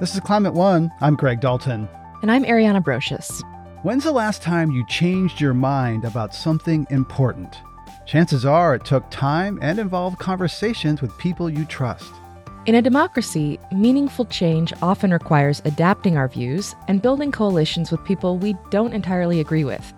[0.00, 0.90] This is Climate One.
[1.00, 1.88] I'm Greg Dalton.
[2.20, 3.42] And I'm Ariana Brocious.
[3.84, 7.56] When's the last time you changed your mind about something important?
[8.04, 12.12] Chances are it took time and involved conversations with people you trust.
[12.66, 18.36] In a democracy, meaningful change often requires adapting our views and building coalitions with people
[18.36, 19.94] we don't entirely agree with.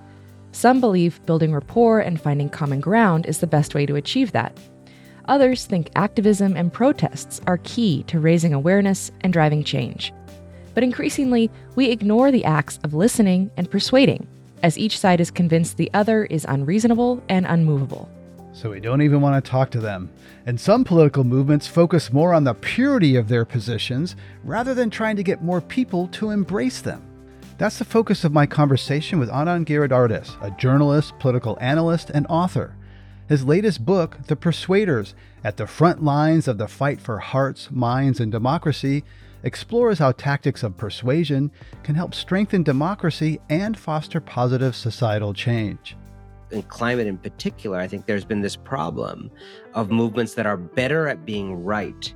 [0.53, 4.59] Some believe building rapport and finding common ground is the best way to achieve that.
[5.29, 10.13] Others think activism and protests are key to raising awareness and driving change.
[10.75, 14.29] But increasingly, we ignore the acts of listening and persuading,
[14.63, 18.09] as each side is convinced the other is unreasonable and unmovable.
[18.53, 20.11] So we don't even want to talk to them.
[20.47, 25.17] And some political movements focus more on the purity of their positions rather than trying
[25.17, 27.03] to get more people to embrace them.
[27.59, 32.76] That's the focus of my conversation with Anand Giridharadas, a journalist, political analyst, and author.
[33.29, 38.21] His latest book, The Persuaders At the Front Lines of the Fight for Hearts, Minds,
[38.21, 39.03] and Democracy,
[39.43, 41.51] explores how tactics of persuasion
[41.83, 45.97] can help strengthen democracy and foster positive societal change.
[46.53, 49.33] In climate in particular, I think there's been this problem
[49.75, 52.15] of movements that are better at being right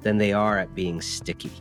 [0.00, 1.52] than they are at being sticky.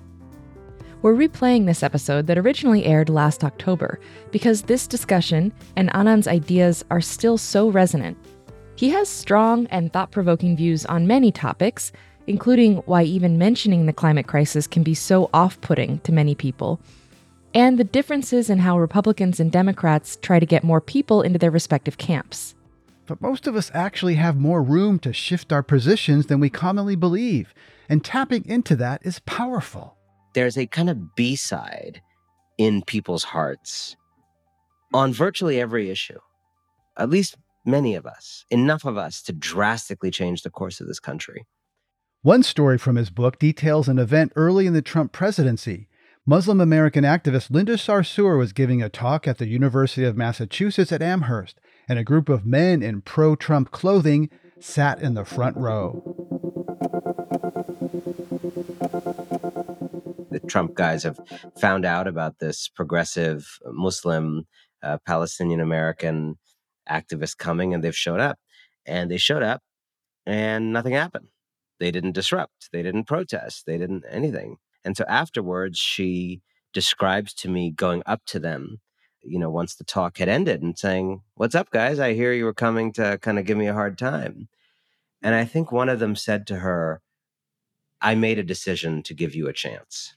[1.03, 3.99] We're replaying this episode that originally aired last October
[4.31, 8.17] because this discussion and Anand's ideas are still so resonant.
[8.79, 11.91] He has strong and thought provoking views on many topics,
[12.27, 16.79] including why even mentioning the climate crisis can be so off putting to many people,
[17.53, 21.51] and the differences in how Republicans and Democrats try to get more people into their
[21.51, 22.55] respective camps.
[23.05, 26.95] But most of us actually have more room to shift our positions than we commonly
[26.95, 27.53] believe,
[27.89, 29.97] and tapping into that is powerful
[30.35, 32.01] there's a kind of B side
[32.57, 33.97] in people's hearts
[34.93, 36.19] on virtually every issue,
[36.95, 40.99] at least many of us, enough of us to drastically change the course of this
[40.99, 41.45] country.
[42.21, 45.87] One story from his book details an event early in the Trump presidency.
[46.25, 51.01] Muslim American activist Linda Sarsour was giving a talk at the University of Massachusetts at
[51.01, 54.29] Amherst, and a group of men in pro Trump clothing
[54.59, 56.03] sat in the front row.
[60.29, 61.19] The Trump guys have
[61.59, 64.45] found out about this progressive Muslim
[64.83, 66.37] uh, Palestinian American
[66.89, 68.39] activist coming and they've showed up.
[68.85, 69.61] And they showed up
[70.25, 71.27] and nothing happened.
[71.79, 74.57] They didn't disrupt, they didn't protest, they didn't anything.
[74.83, 76.41] And so afterwards, she
[76.73, 78.79] describes to me going up to them,
[79.23, 81.99] you know, once the talk had ended and saying, What's up, guys?
[81.99, 84.49] I hear you were coming to kind of give me a hard time.
[85.21, 87.01] And I think one of them said to her,
[88.01, 90.15] I made a decision to give you a chance.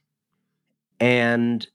[1.01, 1.67] And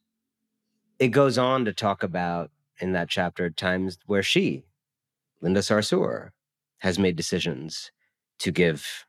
[1.00, 4.64] it goes on to talk about in that chapter times where she,
[5.42, 6.30] Linda Sarsour,
[6.80, 7.92] has made decisions
[8.40, 9.06] to give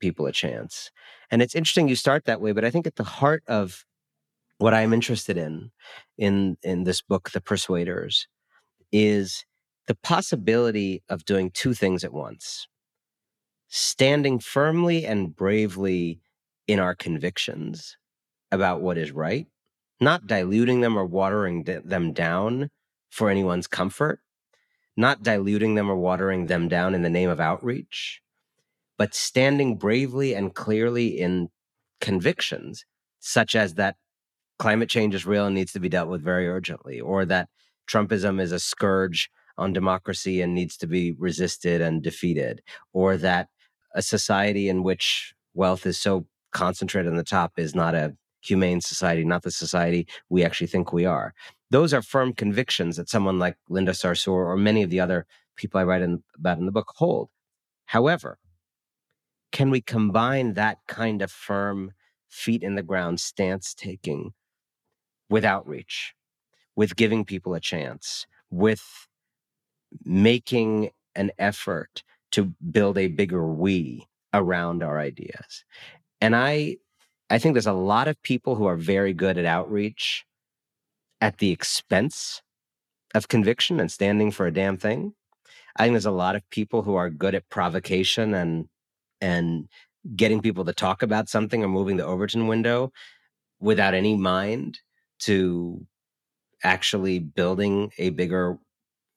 [0.00, 0.90] people a chance.
[1.30, 3.84] And it's interesting you start that way, but I think at the heart of
[4.58, 5.70] what I'm interested in
[6.18, 8.26] in in this book, The Persuaders,
[8.92, 9.44] is
[9.86, 12.68] the possibility of doing two things at once.
[13.68, 16.20] Standing firmly and bravely
[16.66, 17.96] in our convictions
[18.50, 19.46] about what is right
[20.00, 22.70] not diluting them or watering them down
[23.10, 24.20] for anyone's comfort,
[24.96, 28.20] not diluting them or watering them down in the name of outreach,
[28.98, 31.48] but standing bravely and clearly in
[32.00, 32.84] convictions
[33.18, 33.96] such as that
[34.58, 37.48] climate change is real and needs to be dealt with very urgently, or that
[37.88, 42.62] Trumpism is a scourge on democracy and needs to be resisted and defeated,
[42.92, 43.48] or that
[43.94, 48.80] a society in which wealth is so concentrated on the top is not a humane
[48.80, 51.34] society, not the society we actually think we are.
[51.70, 55.26] Those are firm convictions that someone like Linda Sarsour or many of the other
[55.56, 57.30] people I write in, about in the book hold.
[57.86, 58.38] However,
[59.52, 61.92] can we combine that kind of firm,
[62.28, 64.32] feet in the ground stance taking
[65.28, 66.14] with outreach,
[66.76, 69.08] with giving people a chance, with
[70.04, 72.02] making an effort
[72.32, 75.64] to build a bigger we around our ideas?
[76.20, 76.76] And I
[77.28, 80.24] I think there's a lot of people who are very good at outreach
[81.20, 82.42] at the expense
[83.14, 85.14] of conviction and standing for a damn thing.
[85.76, 88.68] I think there's a lot of people who are good at provocation and
[89.20, 89.68] and
[90.16, 92.90] getting people to talk about something or moving the Overton window
[93.60, 94.80] without any mind
[95.20, 95.86] to
[96.64, 98.58] actually building a bigger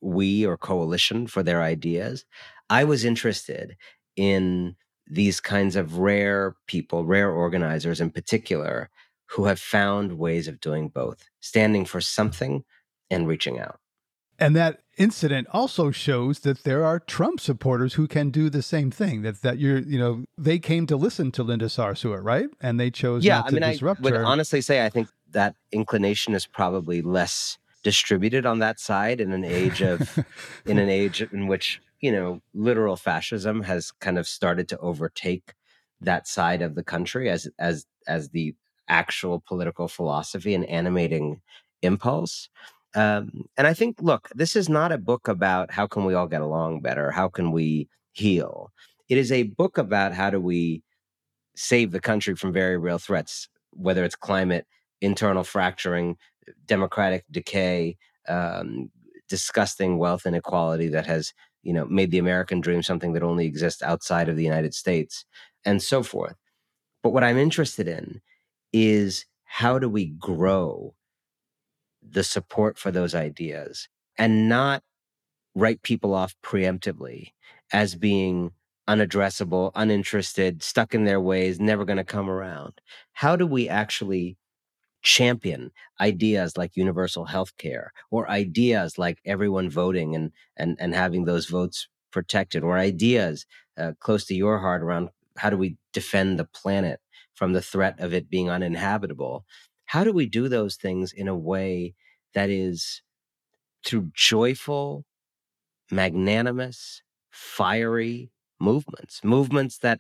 [0.02, 2.26] we or coalition for their ideas.
[2.70, 3.78] I was interested
[4.18, 4.76] in
[5.08, 8.90] these kinds of rare people, rare organizers in particular,
[9.34, 12.64] who have found ways of doing both, standing for something
[13.10, 13.80] and reaching out.
[14.40, 18.92] And that incident also shows that there are Trump supporters who can do the same
[18.92, 19.22] thing.
[19.22, 22.50] That that you're, you know, they came to listen to Linda Sarsour, right?
[22.62, 24.26] And they chose yeah, not I to mean, disrupt I mean, I would her.
[24.26, 29.44] honestly say I think that inclination is probably less distributed on that side in an
[29.44, 30.20] age of
[30.66, 35.54] in an age in which you know literal fascism has kind of started to overtake
[36.02, 38.56] that side of the country as as as the
[38.88, 41.42] actual political philosophy and animating
[41.82, 42.50] impulse
[42.96, 46.28] um, and i think look this is not a book about how can we all
[46.28, 48.72] get along better how can we heal.
[49.10, 50.82] It is a book about how do we
[51.56, 54.66] save the country from very real threats whether it's climate
[55.02, 56.16] internal fracturing
[56.66, 57.98] democratic decay
[58.28, 58.90] um,
[59.28, 63.84] disgusting wealth inequality that has you know made the american dream something that only exists
[63.84, 65.26] outside of the united states
[65.66, 66.36] and so forth.
[67.04, 68.22] But what i'm interested in
[68.74, 70.96] is how do we grow
[72.02, 73.88] the support for those ideas
[74.18, 74.84] and not
[75.56, 77.32] write people off preemptively
[77.72, 78.52] as being
[78.90, 82.74] unaddressable, uninterested, stuck in their ways, never going to come around.
[83.14, 84.38] How do we actually
[85.02, 85.72] champion
[86.02, 91.48] ideas like universal health care or ideas like everyone voting and, and, and having those
[91.48, 93.46] votes protected or ideas
[93.78, 97.00] uh, close to your heart around how do we defend the planet
[97.36, 99.46] from the threat of it being uninhabitable?
[99.86, 101.94] How do we do those things in a way
[102.34, 103.02] that is
[103.86, 105.06] through joyful,
[105.92, 107.02] magnanimous,
[107.32, 110.00] fiery movements, movements that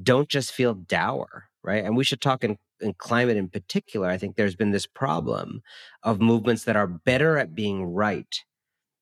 [0.00, 1.84] don't just feel dour, right?
[1.84, 4.08] And we should talk in, in climate in particular.
[4.08, 5.62] I think there's been this problem
[6.02, 8.44] of movements that are better at being right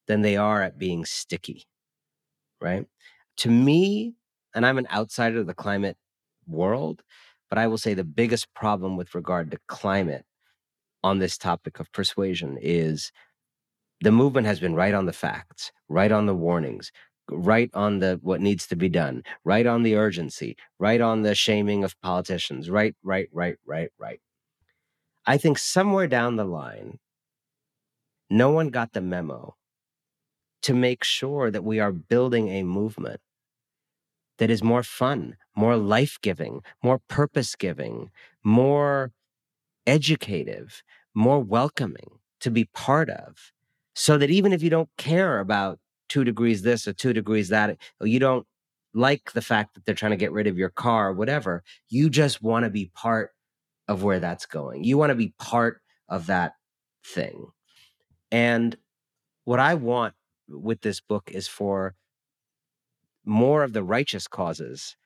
[0.07, 1.65] than they are at being sticky,
[2.61, 2.87] right?
[3.39, 4.15] To me,
[4.55, 5.97] and I'm an outsider of the climate
[6.47, 7.03] world,
[7.55, 10.25] but I will say the biggest problem with regard to climate
[11.05, 13.13] on this topic of persuasion is
[14.01, 16.91] the movement has been right on the facts, right on the warnings,
[17.31, 21.37] right on the what needs to be done, right on the urgency, right on the
[21.37, 24.21] shaming of politicians, right, right, right, right, right.
[25.25, 26.99] I think somewhere down the line,
[28.29, 29.55] no one got the memo
[30.63, 33.21] to make sure that we are building a movement
[34.39, 38.11] that is more fun, more life giving, more purpose giving,
[38.43, 39.13] more
[39.87, 40.83] educative,
[41.15, 43.53] more welcoming to be part of.
[43.95, 45.79] So that even if you don't care about
[46.09, 48.47] two degrees this or two degrees that, or you don't
[48.93, 52.11] like the fact that they're trying to get rid of your car, or whatever, you
[52.11, 53.31] just want to be part
[53.89, 54.85] of where that's going.
[54.85, 56.55] You want to be part of that
[57.05, 57.47] thing.
[58.31, 58.77] And
[59.45, 60.15] what I want
[60.49, 61.95] with this book is for
[63.25, 64.97] more of the righteous causes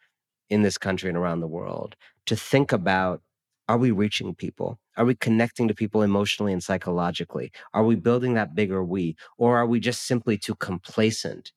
[0.49, 3.23] in this country and around the world to think about
[3.69, 4.79] are we reaching people?
[4.97, 7.53] Are we connecting to people emotionally and psychologically?
[7.75, 9.15] Are we building that bigger we?
[9.37, 11.53] Or are we just simply too complacent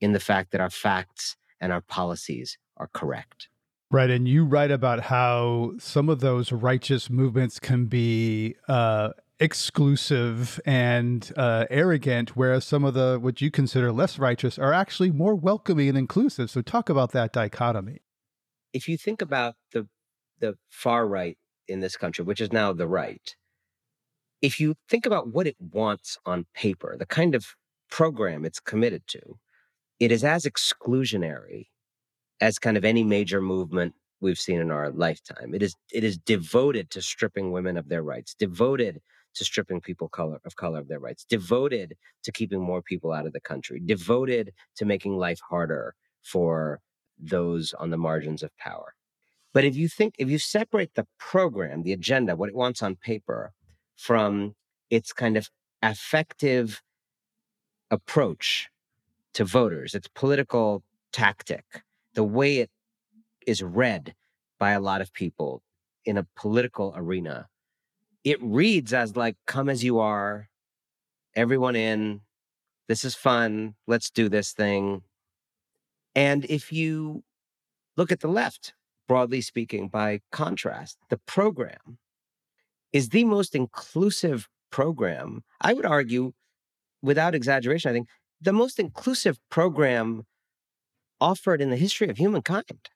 [0.00, 3.48] in the fact that our facts and our policies are correct?
[3.90, 4.10] Right.
[4.10, 11.32] And you write about how some of those righteous movements can be uh, exclusive and
[11.36, 15.88] uh, arrogant, whereas some of the what you consider less righteous are actually more welcoming
[15.88, 16.50] and inclusive.
[16.50, 18.00] So, talk about that dichotomy.
[18.72, 19.88] If you think about the
[20.40, 21.38] the far right
[21.68, 23.34] in this country, which is now the right,
[24.42, 27.54] if you think about what it wants on paper, the kind of
[27.90, 29.38] program it's committed to,
[30.00, 31.68] it is as exclusionary
[32.40, 35.54] as kind of any major movement we've seen in our lifetime.
[35.54, 39.00] It is it is devoted to stripping women of their rights, devoted
[39.34, 43.26] to stripping people color of color of their rights, devoted to keeping more people out
[43.26, 46.80] of the country, devoted to making life harder for
[47.18, 48.94] those on the margins of power.
[49.52, 52.96] But if you think, if you separate the program, the agenda, what it wants on
[52.96, 53.52] paper,
[53.96, 54.54] from
[54.90, 55.48] its kind of
[55.82, 56.82] effective
[57.90, 58.68] approach
[59.34, 61.82] to voters, its political tactic,
[62.14, 62.70] the way it
[63.46, 64.14] is read
[64.58, 65.62] by a lot of people
[66.04, 67.46] in a political arena,
[68.24, 70.48] it reads as like, come as you are,
[71.36, 72.22] everyone in,
[72.88, 75.02] this is fun, let's do this thing.
[76.14, 77.22] And if you
[77.96, 78.74] look at the left,
[79.06, 81.98] broadly speaking, by contrast, the program
[82.92, 85.42] is the most inclusive program.
[85.60, 86.32] I would argue,
[87.02, 88.08] without exaggeration, I think
[88.40, 90.24] the most inclusive program
[91.20, 92.88] offered in the history of humankind.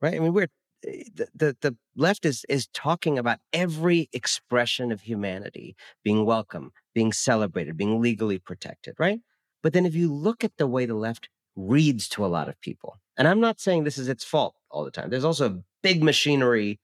[0.00, 0.14] Right?
[0.14, 0.48] I mean, we're
[0.82, 7.12] the, the, the left is is talking about every expression of humanity being welcome, being
[7.12, 9.20] celebrated, being legally protected, right?
[9.62, 12.60] But then if you look at the way the left reads to a lot of
[12.60, 15.10] people, and I'm not saying this is its fault all the time.
[15.10, 16.80] There's also big machinery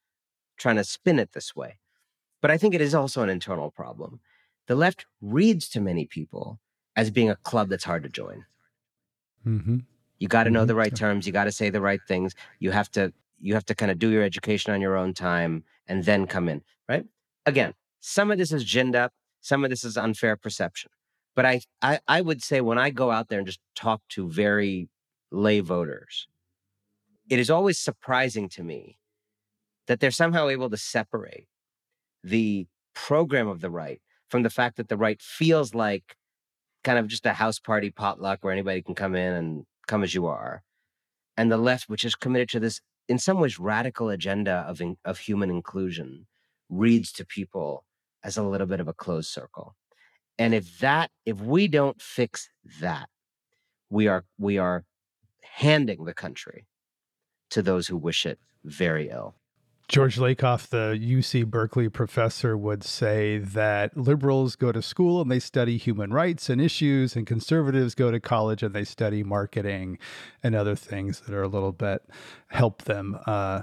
[0.58, 1.78] trying to spin it this way.
[2.40, 4.20] But I think it is also an internal problem.
[4.68, 6.60] The left reads to many people
[6.94, 8.44] as being a club that's hard to join.
[9.46, 9.78] Mm-hmm.
[10.18, 10.68] You got to know Mhm.
[10.68, 11.26] the right terms.
[11.26, 12.34] You got to say the right things.
[12.58, 15.64] You have to you have to kind of do your education on your own time
[15.86, 17.04] and then come in, right?
[17.46, 20.90] Again, some of this is ginned up, some of this is unfair perception.
[21.34, 24.28] But I I, I would say when I go out there and just talk to
[24.28, 24.88] very
[25.30, 26.26] lay voters,
[27.28, 28.98] it is always surprising to me
[29.86, 31.46] that they're somehow able to separate
[32.24, 36.16] the program of the right from the fact that the right feels like
[36.84, 40.14] kind of just a house party potluck where anybody can come in and come as
[40.14, 40.62] you are,
[41.36, 44.96] and the left, which is committed to this in some ways radical agenda of in,
[45.04, 46.26] of human inclusion,
[46.68, 47.84] reads to people
[48.22, 49.74] as a little bit of a closed circle.
[50.38, 52.48] And if that, if we don't fix
[52.80, 53.08] that,
[53.90, 54.84] we are we are
[55.42, 56.66] handing the country
[57.50, 59.34] to those who wish it very ill.
[59.88, 65.38] George Lakoff, the UC Berkeley professor, would say that liberals go to school and they
[65.38, 69.98] study human rights and issues, and conservatives go to college and they study marketing
[70.42, 72.02] and other things that are a little bit
[72.48, 73.62] help them uh,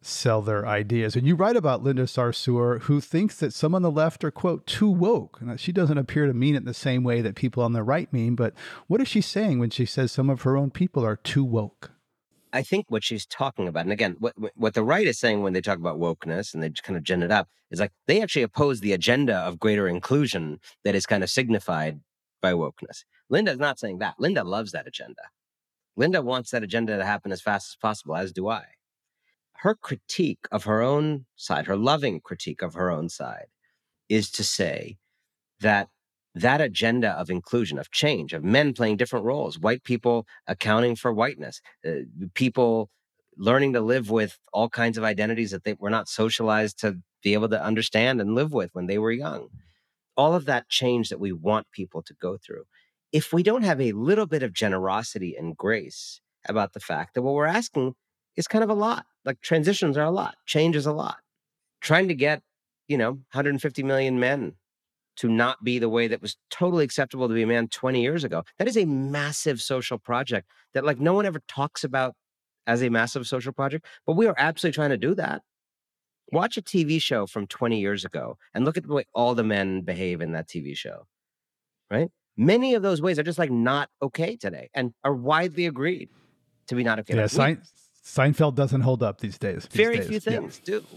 [0.00, 1.14] sell their ideas.
[1.14, 4.66] And you write about Linda Sarsour, who thinks that some on the left are, quote,
[4.66, 5.38] too woke.
[5.42, 8.10] And she doesn't appear to mean it the same way that people on the right
[8.14, 8.34] mean.
[8.34, 8.54] But
[8.86, 11.90] what is she saying when she says some of her own people are too woke?
[12.52, 15.52] I think what she's talking about, and again, what what the right is saying when
[15.52, 18.42] they talk about wokeness and they kind of gin it up, is like they actually
[18.42, 22.00] oppose the agenda of greater inclusion that is kind of signified
[22.40, 23.04] by wokeness.
[23.28, 24.14] Linda's not saying that.
[24.18, 25.22] Linda loves that agenda.
[25.96, 28.64] Linda wants that agenda to happen as fast as possible, as do I.
[29.54, 33.46] Her critique of her own side, her loving critique of her own side,
[34.08, 34.98] is to say
[35.60, 35.88] that
[36.36, 41.12] that agenda of inclusion, of change, of men playing different roles, white people accounting for
[41.12, 42.02] whiteness, uh,
[42.34, 42.90] people
[43.38, 47.32] learning to live with all kinds of identities that they were not socialized to be
[47.32, 49.48] able to understand and live with when they were young.
[50.14, 52.64] All of that change that we want people to go through.
[53.12, 57.22] If we don't have a little bit of generosity and grace about the fact that
[57.22, 57.94] what we're asking
[58.36, 61.16] is kind of a lot, like transitions are a lot, change is a lot.
[61.80, 62.42] Trying to get,
[62.88, 64.54] you know, 150 million men
[65.16, 68.24] to not be the way that was totally acceptable to be a man 20 years
[68.24, 68.42] ago.
[68.58, 72.14] That is a massive social project that like no one ever talks about
[72.66, 75.42] as a massive social project, but we are absolutely trying to do that.
[76.32, 79.44] Watch a TV show from 20 years ago and look at the way all the
[79.44, 81.06] men behave in that TV show.
[81.90, 82.10] Right?
[82.36, 86.08] Many of those ways are just like not okay today and are widely agreed
[86.66, 87.14] to be not okay.
[87.14, 87.62] Yeah, Like, Sein-
[88.34, 89.66] Seinfeld doesn't hold up these days.
[89.70, 90.06] these very days.
[90.08, 90.20] few Yeah.
[90.40, 90.84] things do.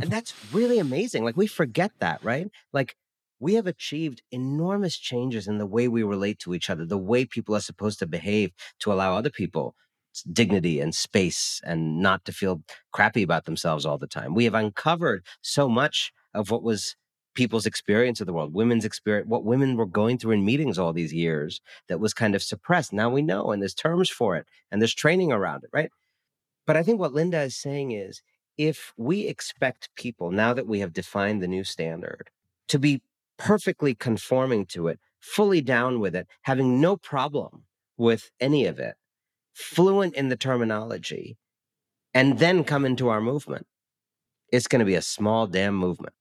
[0.00, 1.22] And that's really amazing.
[1.22, 2.50] Like we forget that, right?
[2.72, 2.96] Like
[3.40, 7.24] we have achieved enormous changes in the way we relate to each other, the way
[7.24, 9.74] people are supposed to behave to allow other people
[10.32, 12.62] dignity and space and not to feel
[12.92, 14.34] crappy about themselves all the time.
[14.34, 16.96] We have uncovered so much of what was
[17.34, 20.92] people's experience of the world, women's experience, what women were going through in meetings all
[20.92, 22.92] these years that was kind of suppressed.
[22.92, 25.90] Now we know, and there's terms for it, and there's training around it, right?
[26.66, 28.22] But I think what Linda is saying is
[28.56, 32.30] if we expect people, now that we have defined the new standard,
[32.68, 33.02] to be
[33.38, 37.64] perfectly conforming to it, fully down with it, having no problem
[37.96, 38.94] with any of it,
[39.54, 41.36] fluent in the terminology,
[42.12, 43.66] and then come into our movement,
[44.52, 46.14] it's going to be a small damn movement.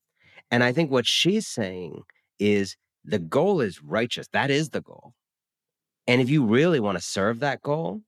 [0.50, 2.04] And I think what she's saying
[2.40, 4.28] is the goal is righteous.
[4.34, 5.14] That is the goal.
[6.08, 8.02] And if you really want to serve that goal,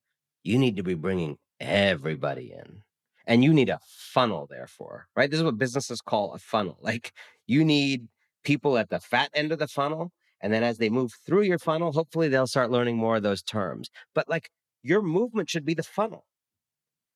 [0.43, 2.81] you need to be bringing everybody in.
[3.27, 5.29] And you need a funnel, therefore, right?
[5.29, 6.77] This is what businesses call a funnel.
[6.81, 7.13] Like
[7.47, 8.07] you need
[8.45, 10.11] people at the fat end of the funnel.
[10.41, 13.41] And then as they move through your funnel, hopefully they'll start learning more of those
[13.41, 13.89] terms.
[14.13, 14.49] But like
[14.83, 16.25] your movement should be the funnel.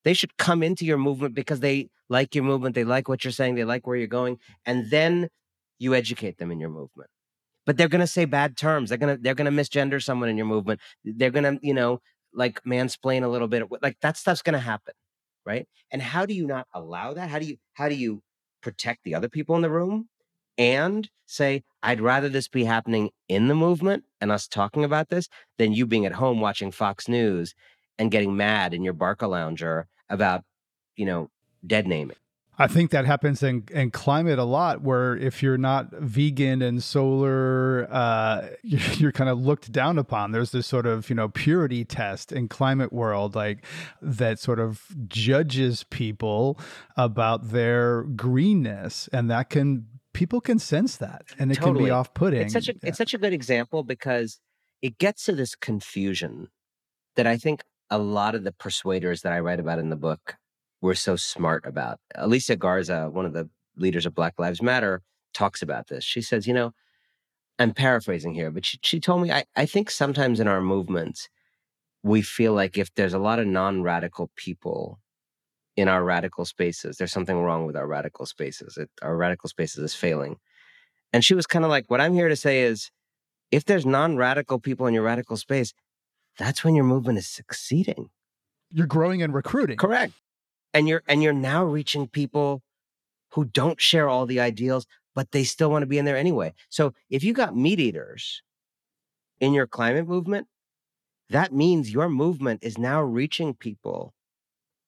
[0.04, 3.32] They should come into your movement because they like your movement, they like what you're
[3.32, 5.30] saying, they like where you're going, and then
[5.78, 7.10] you educate them in your movement.
[7.66, 8.90] But they're gonna say bad terms.
[8.90, 10.80] They're gonna they're gonna misgender someone in your movement.
[11.04, 12.00] They're gonna you know
[12.34, 13.64] like mansplain a little bit.
[13.82, 14.94] Like that stuff's gonna happen,
[15.46, 15.68] right?
[15.92, 17.30] And how do you not allow that?
[17.30, 18.22] How do you how do you
[18.62, 20.10] protect the other people in the room
[20.60, 25.30] and say I'd rather this be happening in the movement and us talking about this
[25.58, 27.56] than you being at home watching Fox News
[27.98, 30.44] and getting mad in your Barcalounger about
[30.96, 31.32] you know
[31.66, 32.18] dead naming.
[32.62, 36.84] I think that happens in, in climate a lot, where if you're not vegan and
[36.84, 40.34] solar, uh, you're, you're kind of looked down upon.
[40.34, 43.64] There's this sort of you know purity test in climate world, like
[44.02, 46.60] that sort of judges people
[46.98, 49.88] about their greenness, and that can
[50.20, 52.42] people can sense that, and it can be off putting.
[52.42, 54.38] It's such a it's such a good example because
[54.82, 56.50] it gets to this confusion
[57.16, 60.36] that I think a lot of the persuaders that I write about in the book
[60.82, 62.00] were so smart about.
[62.16, 65.02] Alicia Garza, one of the leaders of Black Lives Matter,
[65.34, 66.04] talks about this.
[66.04, 66.74] She says, you know,
[67.58, 71.30] I'm paraphrasing here, but she, she told me, I, I think sometimes in our movements,
[72.04, 75.00] we feel like if there's a lot of non radical people
[75.76, 78.78] in our radical spaces, there's something wrong with our radical spaces.
[78.78, 80.38] It, our radical spaces is failing.
[81.14, 82.92] And she was kind of like, what I'm here to say is
[83.52, 85.74] if there's non radical people in your radical space,
[86.38, 88.10] that's when your movement is succeeding.
[88.72, 89.78] You're growing and recruiting.
[89.78, 90.14] Correct.
[90.74, 92.62] And you're and you're now reaching people
[93.32, 94.86] who don't share all the ideals,
[95.16, 96.54] but they still want to be in there anyway.
[96.70, 98.44] So if you got meat eaters
[99.40, 100.48] in your climate movement,
[101.30, 104.14] that means your movement is now reaching people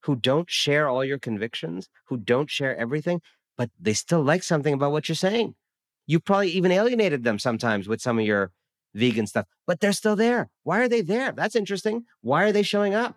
[0.04, 3.22] who don't share all your convictions, who don't share everything,
[3.58, 5.56] but they still like something about what you're saying.
[6.08, 8.52] You probably even alienated them sometimes with some of your
[8.94, 10.50] vegan stuff, but they're still there.
[10.64, 11.32] Why are they there?
[11.32, 12.06] That's interesting.
[12.22, 13.16] Why are they showing up?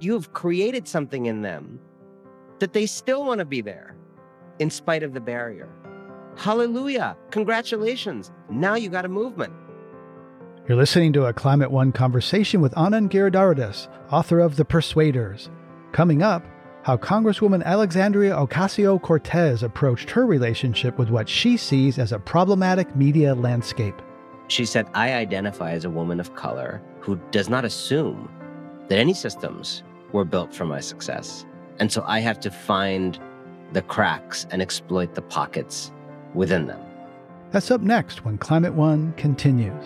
[0.00, 1.78] You've created something in them
[2.58, 3.96] that they still want to be there
[4.58, 5.68] in spite of the barrier.
[6.36, 7.16] Hallelujah.
[7.30, 8.32] Congratulations.
[8.50, 9.52] Now you got a movement.
[10.66, 15.50] You're listening to a Climate One conversation with Anand Giridharadas, author of The Persuaders.
[15.94, 16.44] Coming up,
[16.82, 22.96] how Congresswoman Alexandria Ocasio Cortez approached her relationship with what she sees as a problematic
[22.96, 23.94] media landscape.
[24.48, 28.28] She said, I identify as a woman of color who does not assume
[28.88, 31.46] that any systems were built for my success.
[31.78, 33.20] And so I have to find
[33.72, 35.92] the cracks and exploit the pockets
[36.34, 36.80] within them.
[37.52, 39.84] That's up next when Climate One continues.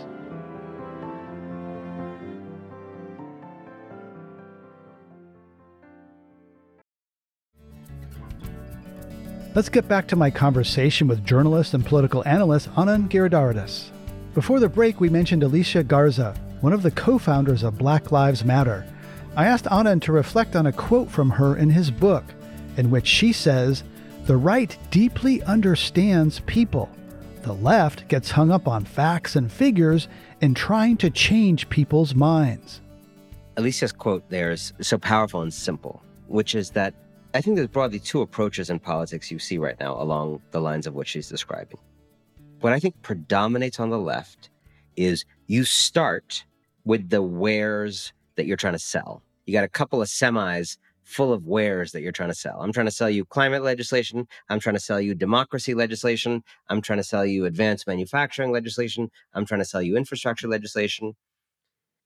[9.58, 13.90] Let's get back to my conversation with journalist and political analyst Anand Giridharadas.
[14.32, 18.44] Before the break, we mentioned Alicia Garza, one of the co founders of Black Lives
[18.44, 18.86] Matter.
[19.34, 22.22] I asked Anand to reflect on a quote from her in his book,
[22.76, 23.82] in which she says,
[24.26, 26.88] The right deeply understands people.
[27.42, 30.06] The left gets hung up on facts and figures
[30.40, 32.80] in trying to change people's minds.
[33.56, 36.94] Alicia's quote there is so powerful and simple, which is that
[37.34, 40.86] I think there's broadly two approaches in politics you see right now along the lines
[40.86, 41.78] of what she's describing.
[42.60, 44.48] What I think predominates on the left
[44.96, 46.44] is you start
[46.84, 49.22] with the wares that you're trying to sell.
[49.44, 52.60] You got a couple of semis full of wares that you're trying to sell.
[52.60, 54.26] I'm trying to sell you climate legislation.
[54.48, 56.42] I'm trying to sell you democracy legislation.
[56.68, 59.10] I'm trying to sell you advanced manufacturing legislation.
[59.34, 61.14] I'm trying to sell you infrastructure legislation.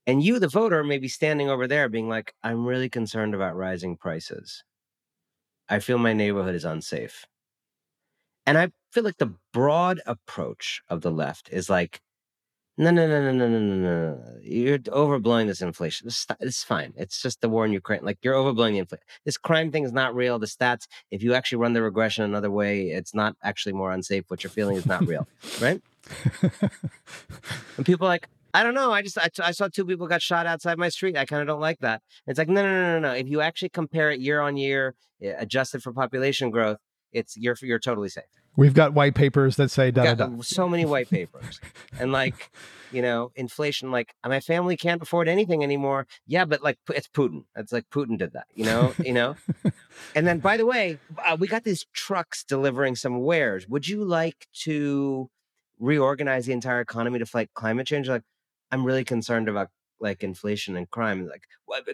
[0.07, 3.57] And you, the voter, may be standing over there being like, I'm really concerned about
[3.57, 4.65] rising prices.
[5.73, 7.25] I feel my neighborhood is unsafe.
[8.45, 12.03] And I feel like the broad approach of the left is like,
[12.77, 14.39] no, no, no, no, no, no, no, no.
[14.43, 16.07] You're overblowing this inflation.
[16.07, 16.93] This, it's fine.
[16.95, 18.01] It's just the war in Ukraine.
[18.03, 19.07] Like you're overblowing the inflation.
[19.25, 20.39] This crime thing is not real.
[20.39, 24.25] The stats, if you actually run the regression another way, it's not actually more unsafe.
[24.29, 25.27] What you're feeling is not real,
[25.63, 25.81] right?
[26.43, 28.93] and people are like, I don't know.
[28.93, 31.17] I just I, I saw two people got shot outside my street.
[31.17, 32.03] I kind of don't like that.
[32.27, 33.15] It's like no, no, no, no, no.
[33.15, 36.79] If you actually compare it year on year, eh, adjusted for population growth,
[37.12, 38.25] it's you're you're totally safe.
[38.57, 40.43] We've got white papers that say da, da, da.
[40.43, 41.61] so many white papers,
[41.99, 42.51] and like
[42.93, 43.91] you know, inflation.
[43.91, 46.07] Like my family can't afford anything anymore.
[46.27, 47.45] Yeah, but like it's Putin.
[47.57, 48.47] It's like Putin did that.
[48.55, 49.37] You know, you know.
[50.15, 53.67] and then by the way, uh, we got these trucks delivering some wares.
[53.69, 55.31] Would you like to
[55.79, 58.09] reorganize the entire economy to fight climate change?
[58.09, 58.23] Like
[58.73, 59.69] I'm really concerned about
[60.01, 61.29] like inflation and crime.
[61.29, 61.45] Like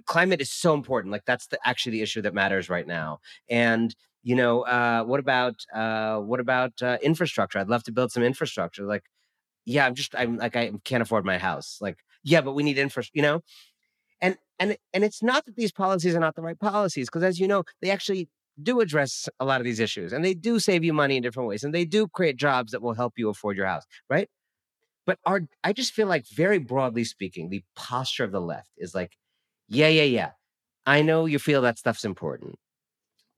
[0.06, 1.12] climate is so important.
[1.12, 3.18] Like that's the actually the issue that matters right now.
[3.50, 7.58] And you know, uh, what about uh, what about uh, infrastructure?
[7.58, 8.84] I'd love to build some infrastructure.
[8.84, 9.04] Like,
[9.66, 11.78] yeah, I'm just I'm like I can't afford my house.
[11.80, 13.12] Like, yeah, but we need infrastructure.
[13.16, 13.42] You know,
[14.20, 17.40] and and and it's not that these policies are not the right policies because as
[17.40, 18.28] you know, they actually
[18.62, 21.48] do address a lot of these issues and they do save you money in different
[21.48, 24.28] ways and they do create jobs that will help you afford your house, right?
[25.08, 28.94] But our, I just feel like, very broadly speaking, the posture of the left is
[28.94, 29.16] like,
[29.66, 30.32] yeah, yeah, yeah.
[30.84, 32.56] I know you feel that stuff's important,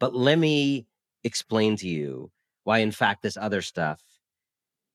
[0.00, 0.88] but let me
[1.22, 2.32] explain to you
[2.64, 4.02] why, in fact, this other stuff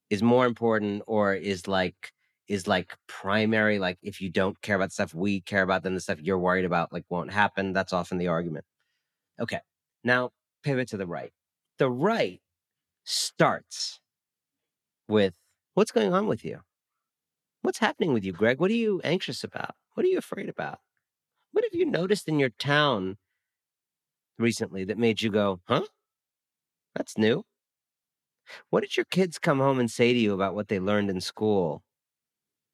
[0.10, 2.12] is more important or is like
[2.50, 6.00] is like primary like if you don't care about stuff we care about then the
[6.00, 8.64] stuff you're worried about like won't happen that's often the argument
[9.42, 9.60] okay
[10.04, 10.30] now
[10.64, 11.32] pivot to the right
[11.80, 12.40] the right
[13.04, 14.00] starts
[15.08, 15.34] with
[15.76, 16.62] What's going on with you?
[17.62, 18.60] What's happening with you, Greg?
[18.62, 19.76] What are you anxious about?
[19.94, 20.80] What are you afraid about?
[21.52, 23.18] What have you noticed in your town
[24.38, 25.86] recently that made you go, huh?
[26.96, 27.46] That's new.
[28.70, 31.22] What did your kids come home and say to you about what they learned in
[31.22, 31.84] school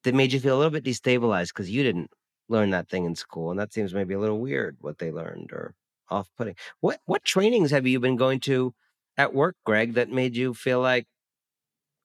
[0.04, 2.12] that made you feel a little bit destabilized because you didn't
[2.50, 3.52] learn that thing in school?
[3.52, 5.76] And that seems maybe a little weird what they learned or
[6.10, 6.56] off putting.
[6.82, 8.74] What what trainings have you been going to
[9.18, 11.08] at work, Greg, that made you feel like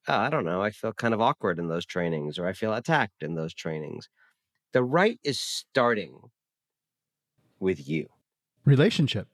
[0.08, 2.72] oh, I don't know, I feel kind of awkward in those trainings or I feel
[2.72, 4.08] attacked in those trainings.
[4.72, 6.30] The right is starting
[7.58, 8.08] with you.
[8.64, 9.28] Relationship.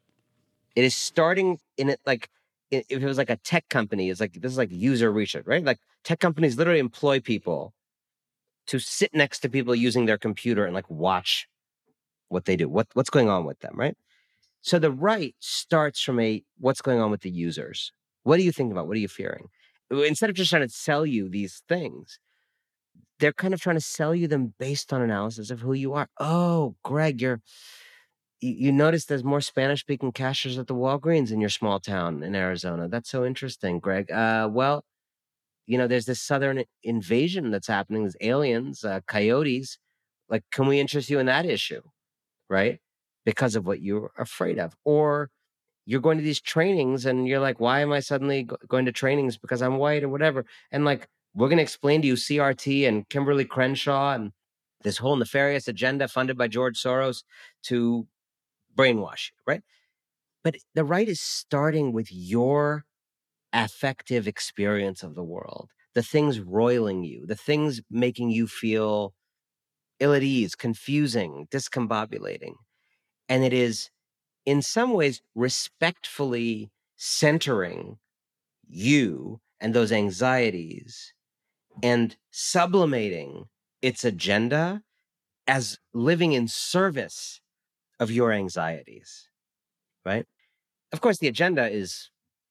[0.75, 2.29] It is starting in it like
[2.71, 5.65] if it was like a tech company, it's like this is like user research, right?
[5.65, 7.75] Like tech companies literally employ people
[8.67, 11.49] to sit next to people using their computer and like watch
[12.29, 13.97] what they do, what what's going on with them, right?
[14.63, 17.93] So the right starts from a what's going on with the users.
[18.23, 18.87] What are you thinking about?
[18.87, 19.49] What are you fearing?
[19.93, 22.19] Instead of just trying to sell you these things,
[23.19, 26.09] they're kind of trying to sell you them based on analysis of who you are.
[26.19, 27.41] Oh, Greg, you're
[28.43, 32.35] you, notice there's more Spanish speaking cashiers at the Walgreens in your small town in
[32.35, 32.89] Arizona.
[32.89, 34.11] That's so interesting, Greg.
[34.11, 34.85] Uh, well,
[35.67, 38.03] you know, there's this southern invasion that's happening.
[38.03, 39.79] There's aliens, uh, coyotes.
[40.29, 41.83] Like, can we interest you in that issue?
[42.51, 42.81] Right?
[43.25, 44.75] Because of what you're afraid of.
[44.85, 45.31] Or
[45.85, 49.37] you're going to these trainings and you're like, why am I suddenly going to trainings
[49.37, 50.45] because I'm white or whatever?
[50.71, 54.33] And like, we're going to explain to you CRT and Kimberly Crenshaw and
[54.83, 57.23] this whole nefarious agenda funded by George Soros
[57.65, 58.07] to
[58.77, 59.63] brainwash you, right?
[60.45, 62.85] But the right is starting with your
[63.53, 69.15] affective experience of the world, the things roiling you, the things making you feel
[70.01, 72.55] ill at ease, confusing, discombobulating.
[73.29, 73.91] And it is
[74.45, 77.99] in some ways respectfully centering
[78.69, 81.13] you and those anxieties
[81.83, 83.45] and sublimating
[83.81, 84.83] its agenda
[85.47, 87.41] as living in service
[87.99, 89.29] of your anxieties,
[90.05, 90.27] right?
[90.93, 92.11] Of course, the agenda is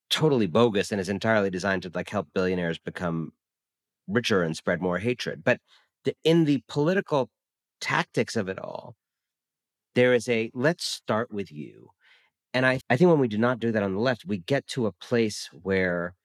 [0.10, 3.32] totally bogus and is entirely designed to like help billionaires become
[4.08, 5.43] richer and spread more hatred.
[5.43, 5.60] But
[6.04, 7.30] the, in the political
[7.80, 8.95] tactics of it all,
[9.95, 11.91] there is a let's start with you.
[12.54, 14.67] And I, I think when we do not do that on the left, we get
[14.67, 16.15] to a place where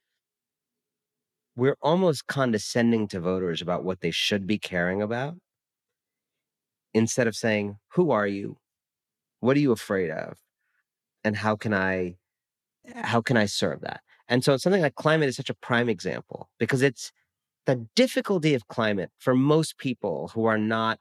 [1.55, 5.37] we're almost condescending to voters about what they should be caring about
[6.93, 8.59] instead of saying, Who are you?
[9.41, 10.39] What are you afraid of?
[11.25, 12.17] And how can I
[12.95, 14.01] how can I serve that?
[14.29, 17.13] And so something like climate is such a prime example because it's
[17.65, 20.99] the difficulty of climate for most people who are not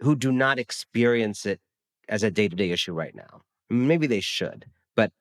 [0.00, 1.60] who do not experience it
[2.08, 3.42] as a day-to-day issue right now.
[3.68, 5.12] Maybe they should, but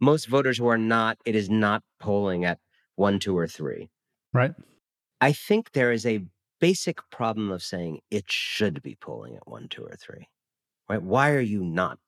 [0.00, 2.58] most voters who are not, it is not polling at
[2.96, 3.90] one, two, or three.
[4.32, 4.52] Right.
[5.20, 6.24] I think there is a
[6.60, 10.28] basic problem of saying it should be polling at one, two, or three.
[10.88, 11.02] Right?
[11.02, 11.98] Why are you not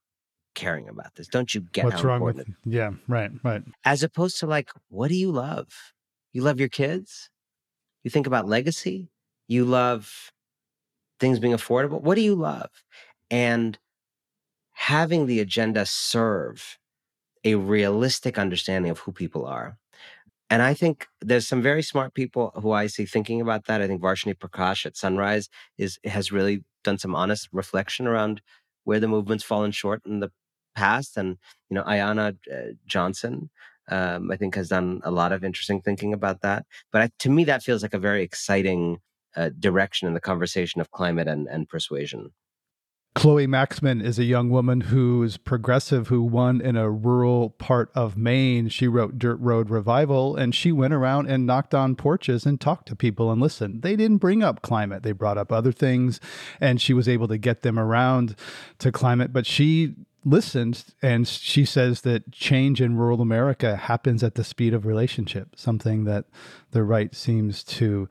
[0.54, 1.28] caring about this?
[1.28, 2.40] Don't you get what's wrong with?
[2.40, 2.92] it- Yeah.
[3.08, 3.30] Right.
[3.44, 3.62] Right.
[3.84, 5.68] as opposed to like, what do you love?
[6.32, 7.30] You love your kids?
[8.04, 9.10] You think about legacy?
[9.48, 10.30] You love
[11.20, 12.00] things being affordable?
[12.00, 12.70] What do you love?
[13.30, 13.78] And
[14.72, 16.78] having the agenda serve
[17.44, 19.78] a realistic understanding of who people are.
[20.50, 23.80] And I think there's some very smart people who I see thinking about that.
[23.80, 28.42] I think Varshini Prakash at Sunrise is has really done some honest reflection around
[28.84, 30.30] where the movement's fallen short in the
[30.76, 31.16] past.
[31.16, 33.50] And you know, Ayana uh, Johnson,
[33.88, 36.64] um, I think, has done a lot of interesting thinking about that.
[36.92, 38.98] But I, to me, that feels like a very exciting
[39.36, 42.32] uh, direction in the conversation of climate and, and persuasion.
[43.16, 48.14] Chloe Maxmin is a young woman who's progressive who won in a rural part of
[48.14, 48.68] Maine.
[48.68, 52.86] She wrote Dirt Road Revival and she went around and knocked on porches and talked
[52.88, 53.80] to people and listened.
[53.80, 56.20] They didn't bring up climate, they brought up other things
[56.60, 58.36] and she was able to get them around
[58.80, 64.34] to climate, but she listened and she says that change in rural America happens at
[64.34, 66.26] the speed of relationship, something that
[66.72, 68.10] the right seems to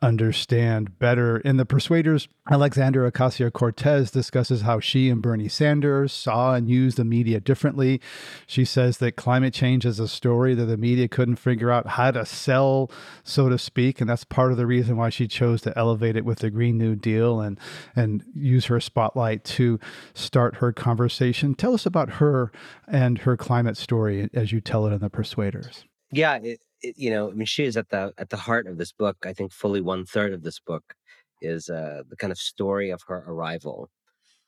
[0.00, 1.38] understand better.
[1.38, 6.98] In The Persuaders, Alexandria Ocasio Cortez discusses how she and Bernie Sanders saw and used
[6.98, 8.00] the media differently.
[8.46, 12.12] She says that climate change is a story that the media couldn't figure out how
[12.12, 12.90] to sell,
[13.24, 14.00] so to speak.
[14.00, 16.78] And that's part of the reason why she chose to elevate it with the Green
[16.78, 17.58] New Deal and,
[17.96, 19.80] and use her spotlight to
[20.14, 21.54] start her conversation.
[21.54, 22.52] Tell us about her
[22.86, 25.84] and her climate story as you tell it in The Persuaders.
[26.10, 28.92] Yeah, it, you know, I mean, she is at the at the heart of this
[28.92, 29.16] book.
[29.24, 30.94] I think fully one third of this book
[31.42, 33.90] is uh, the kind of story of her arrival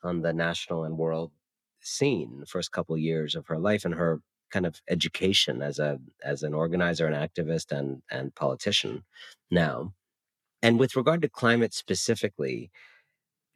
[0.03, 1.31] on the national and world
[1.81, 2.39] scene.
[2.39, 5.99] The first couple of years of her life and her kind of education as a
[6.23, 9.03] as an organizer, an activist, and and politician
[9.49, 9.93] now.
[10.61, 12.71] And with regard to climate specifically,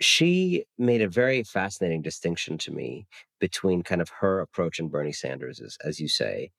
[0.02, 3.08] she made a very fascinating distinction to me
[3.40, 6.52] between kind of her approach and Bernie Sanders's, as you say,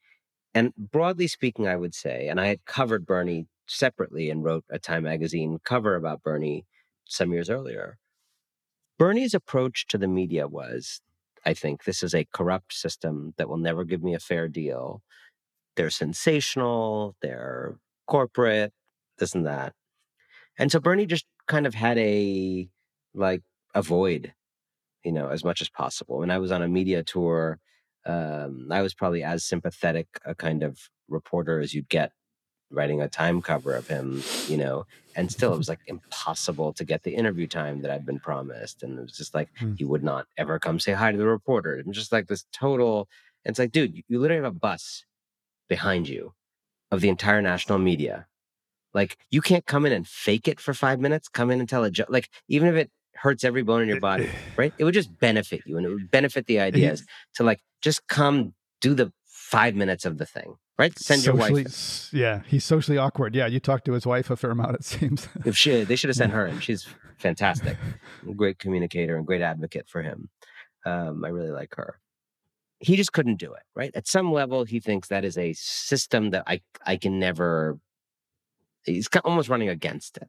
[0.55, 4.79] and broadly speaking, I would say, and I had covered Bernie separately and wrote a
[4.79, 6.65] Time magazine cover about Bernie
[7.05, 7.99] some years earlier.
[8.99, 11.01] Bernie's approach to the media was
[11.45, 15.03] I think this is a corrupt system that will never give me a fair deal.
[15.77, 17.77] They're sensational, they're
[18.09, 18.73] corporate,
[19.19, 19.73] this and that.
[20.59, 22.69] And so Bernie just kind of had a
[23.15, 23.43] like
[23.75, 24.35] avoid,
[25.05, 26.19] you know, as much as possible.
[26.19, 27.61] When I was on a media tour,
[28.07, 32.13] um, I was probably as sympathetic a kind of reporter as you'd get
[32.71, 36.85] writing a time cover of him, you know, and still it was like impossible to
[36.85, 38.83] get the interview time that I'd been promised.
[38.83, 39.75] And it was just like Hmm.
[39.77, 41.75] he would not ever come say hi to the reporter.
[41.77, 43.09] And just like this total
[43.45, 45.05] it's like, dude, you- you literally have a bus
[45.69, 46.35] behind you
[46.91, 48.27] of the entire national media.
[48.95, 51.85] Like you can't come in and fake it for five minutes, come in and tell
[51.85, 52.09] a joke.
[52.11, 54.73] Like even if it hurts every bone in your body, right?
[54.79, 58.55] It would just benefit you and it would benefit the ideas to like just come
[58.81, 60.97] do the five minutes of the thing, right?
[60.99, 62.13] Send your wife.
[62.13, 63.35] Yeah, he's socially awkward.
[63.35, 65.29] Yeah, you talked to his wife a fair amount, it seems.
[65.45, 66.61] If she, they should have sent her in.
[66.67, 66.87] She's
[67.19, 67.77] fantastic,
[68.35, 70.29] great communicator and great advocate for him.
[70.85, 72.01] Um, I really like her.
[72.79, 73.91] He just couldn't do it, right?
[73.95, 77.79] At some level, he thinks that is a system that I I can never.
[78.85, 80.29] He's almost running against it,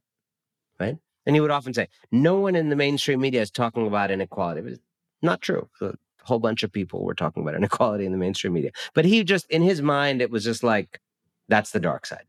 [0.80, 0.98] right?
[1.28, 4.62] And he would often say, "No one in the mainstream media is talking about inequality."
[4.62, 4.82] But it's
[5.22, 5.70] not true.
[5.82, 9.24] A whole bunch of people were talking about inequality in the mainstream media, but he
[9.24, 11.02] just, in his mind, it was just like,
[11.50, 12.26] "That's the dark side."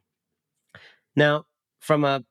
[1.16, 1.46] Now,
[1.80, 2.24] from a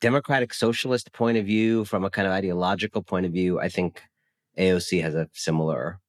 [0.00, 4.02] democratic socialist point of view, from a kind of ideological point of view, I think
[4.58, 6.00] AOC has a similar,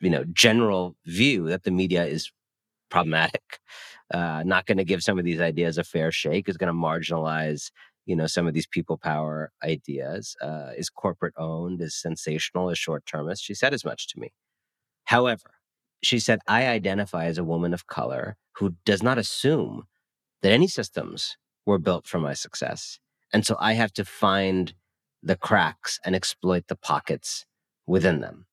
[0.00, 2.30] you know, general view that the media is
[2.90, 3.60] problematic.
[4.12, 6.48] Uh, not going to give some of these ideas a fair shake.
[6.48, 7.70] Is going to marginalize,
[8.06, 10.36] you know, some of these people power ideas.
[10.40, 11.80] Uh, is corporate owned.
[11.80, 12.70] Is sensational.
[12.70, 13.44] Is short termist.
[13.44, 14.32] She said as much to me.
[15.04, 15.54] However,
[16.02, 19.84] she said, I identify as a woman of color who does not assume
[20.42, 22.98] that any systems were built for my success.
[23.32, 24.74] And so I have to find
[25.22, 27.46] the cracks and exploit the pockets
[27.86, 28.46] within them.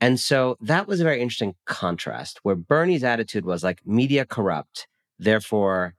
[0.00, 4.88] And so that was a very interesting contrast where Bernie's attitude was like, media corrupt,
[5.18, 5.94] therefore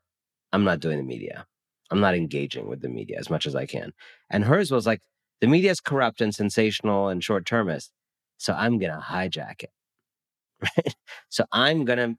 [0.51, 1.47] I'm not doing the media.
[1.93, 3.93] I'm not engaging with the media as much as I can.
[4.31, 5.01] And hers was like,
[5.41, 7.91] the media is corrupt and sensational and short termist.
[8.39, 9.69] So I'm going to hijack it.
[10.77, 10.95] Right.
[11.29, 12.17] So I'm going to,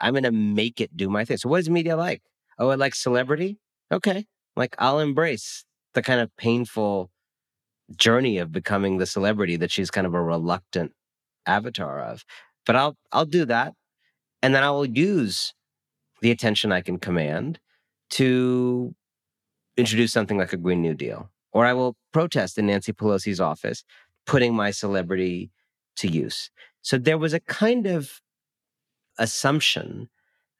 [0.00, 1.38] I'm going to make it do my thing.
[1.38, 2.22] So what is media like?
[2.58, 3.58] Oh, it likes celebrity?
[3.92, 4.26] Okay.
[4.56, 7.10] Like I'll embrace the kind of painful
[7.96, 10.92] journey of becoming the celebrity that she's kind of a reluctant
[11.46, 12.24] avatar of.
[12.66, 13.74] But I'll I'll do that.
[14.42, 15.54] And then I will use
[16.20, 17.60] the attention I can command
[18.10, 18.94] to
[19.76, 21.30] introduce something like a Green New Deal.
[21.52, 23.84] Or I will protest in Nancy Pelosi's office,
[24.26, 25.50] putting my celebrity
[25.96, 26.50] to use.
[26.82, 28.20] So there was a kind of
[29.18, 30.08] assumption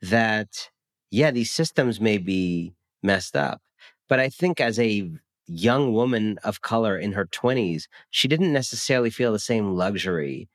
[0.01, 0.71] that,
[1.11, 3.61] yeah, these systems may be messed up.
[4.09, 5.11] But I think as a
[5.47, 10.49] young woman of color in her 20s, she didn't necessarily feel the same luxury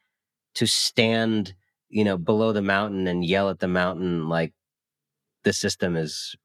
[0.55, 1.53] to stand,
[1.89, 4.53] you know, below the mountain and yell at the mountain like
[5.43, 6.35] the system is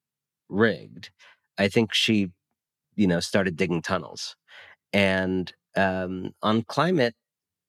[0.48, 1.10] rigged.
[1.58, 2.30] I think she,
[2.96, 4.36] you know, started digging tunnels.
[4.92, 7.14] And um, on climate,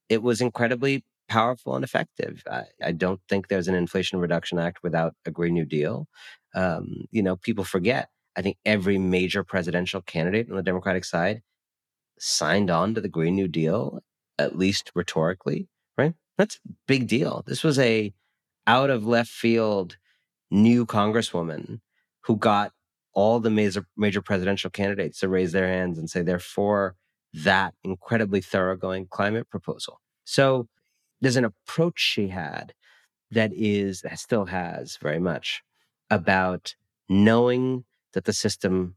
[0.10, 2.44] it was incredibly powerful and effective.
[2.50, 6.08] I, I don't think there's an Inflation Reduction Act without a Green New Deal.
[6.54, 8.10] Um, you know, people forget.
[8.36, 11.42] I think every major presidential candidate on the Democratic side
[12.20, 14.02] signed on to the Green New Deal,
[14.38, 15.68] at least rhetorically,
[15.98, 16.14] right?
[16.38, 17.44] That's a big deal.
[17.48, 18.14] This was a
[18.68, 19.98] out of left field
[20.52, 21.80] new congresswoman
[22.22, 22.72] who got
[23.16, 26.96] all the major major presidential candidates to raise their hands and say they're for
[27.34, 30.00] that incredibly thoroughgoing climate proposal.
[30.26, 30.68] So
[31.22, 32.74] there's an approach she had
[33.32, 35.64] that is that still has very much
[36.10, 36.76] about
[37.10, 38.96] knowing that the system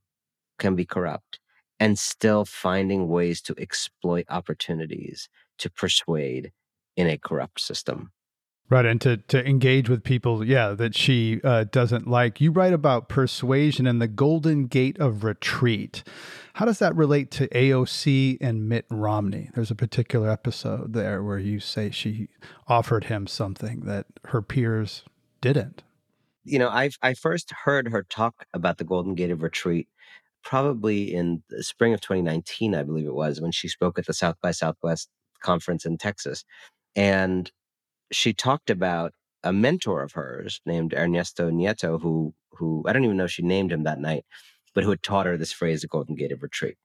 [0.58, 1.40] can be corrupt
[1.80, 5.28] and still finding ways to exploit opportunities
[5.58, 6.52] to persuade
[6.96, 8.12] in a corrupt system.
[8.70, 12.38] Right, and to to engage with people, yeah, that she uh, doesn't like.
[12.38, 16.02] You write about persuasion and the Golden Gate of Retreat.
[16.54, 19.48] How does that relate to AOC and Mitt Romney?
[19.54, 22.28] There's a particular episode there where you say she
[22.66, 25.04] offered him something that her peers
[25.40, 25.82] didn't.
[26.44, 29.88] You know, I I first heard her talk about the Golden Gate of Retreat
[30.44, 34.14] probably in the spring of 2019, I believe it was, when she spoke at the
[34.14, 35.08] South by Southwest
[35.42, 36.44] conference in Texas,
[36.96, 37.50] and
[38.10, 39.12] she talked about
[39.44, 43.42] a mentor of hers named Ernesto Nieto, who who I don't even know if she
[43.42, 44.24] named him that night,
[44.74, 46.76] but who had taught her this phrase, the Golden Gate of Retreat.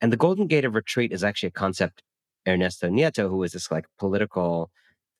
[0.00, 2.02] And the Golden Gate of Retreat is actually a concept
[2.46, 4.70] Ernesto Nieto, who was this like political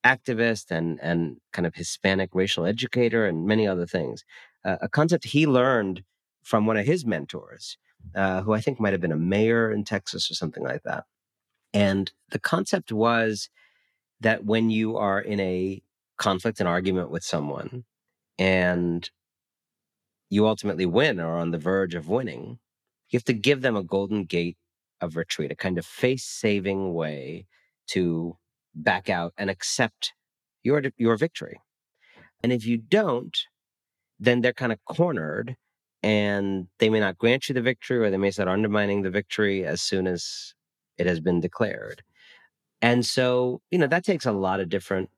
[0.05, 4.25] activist and and kind of Hispanic racial educator and many other things,
[4.65, 6.03] uh, a concept he learned
[6.43, 7.79] from one of his mentors,
[8.15, 11.05] uh, who I think might have been a mayor in Texas or something like that.
[11.73, 13.49] And the concept was
[14.21, 15.83] that when you are in a
[16.17, 17.79] conflict and argument with someone mm-hmm.
[18.39, 19.11] and
[20.31, 22.59] you ultimately win or are on the verge of winning,
[23.11, 24.57] you have to give them a golden gate
[25.01, 27.47] of retreat, a kind of face saving way
[27.89, 28.37] to
[28.75, 30.13] back out and accept
[30.63, 31.61] your, your victory.
[32.43, 33.37] And if you don't,
[34.19, 35.57] then they're kind of cornered
[36.03, 39.65] and they may not grant you the victory or they may start undermining the victory
[39.65, 40.55] as soon as
[40.99, 42.03] it has been declared.
[42.85, 45.11] And so, you know, that takes a lot of different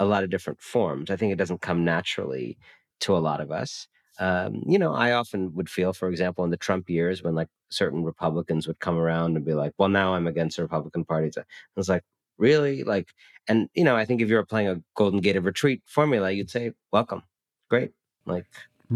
[0.00, 1.10] a lot of different forms.
[1.10, 2.58] I think it doesn't come naturally
[3.00, 3.88] to a lot of us.
[4.18, 7.48] Um, you know, I often would feel, for example, in the Trump years when like
[7.70, 11.30] certain Republicans would come around and be like, well, now I'm against the Republican Party.
[11.38, 11.44] I
[11.76, 12.04] was like,
[12.38, 12.84] really?
[12.84, 13.10] Like,
[13.48, 16.30] and, you know, I think if you were playing a Golden Gate of Retreat formula,
[16.32, 17.22] you'd say, welcome.
[17.70, 17.92] Great.
[18.26, 18.46] Like,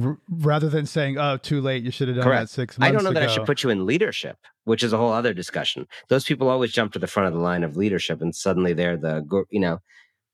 [0.01, 2.43] R- rather than saying, "Oh, too late, you should have done correct.
[2.43, 3.21] that six months." I don't know ago.
[3.21, 5.87] that I should put you in leadership, which is a whole other discussion.
[6.09, 8.97] Those people always jump to the front of the line of leadership, and suddenly they're
[8.97, 9.81] the you know.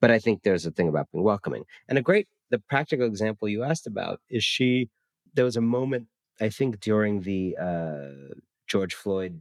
[0.01, 3.49] But I think there's a thing about being welcoming, and a great the practical example
[3.49, 4.91] you asked about is she.
[5.35, 6.09] There was a moment
[6.41, 8.35] I think during the uh,
[8.67, 9.41] George Floyd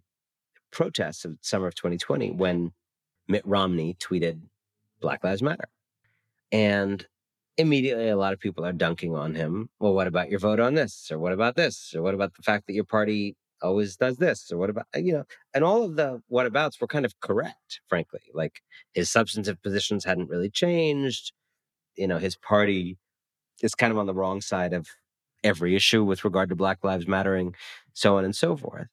[0.72, 2.72] protests of summer of 2020 when
[3.28, 4.42] Mitt Romney tweeted
[5.00, 5.68] Black Lives Matter.
[6.52, 7.06] And
[7.58, 9.70] immediately a lot of people are dunking on him.
[9.80, 11.10] Well, what about your vote on this?
[11.12, 11.94] Or what about this?
[11.96, 14.52] Or what about the fact that your party always does this?
[14.52, 17.82] Or what about, you know, and all of the what abouts were kind of correct,
[17.88, 18.22] frankly.
[18.34, 18.62] Like
[18.94, 21.34] his substantive positions hadn't really changed.
[21.96, 22.98] You know, his party
[23.62, 24.88] is kind of on the wrong side of
[25.44, 27.56] every issue with regard to Black Lives Mattering,
[27.94, 28.88] so on and so forth.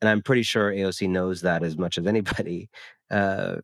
[0.00, 2.68] And I'm pretty sure AOC knows that as much as anybody.
[3.08, 3.60] Uh,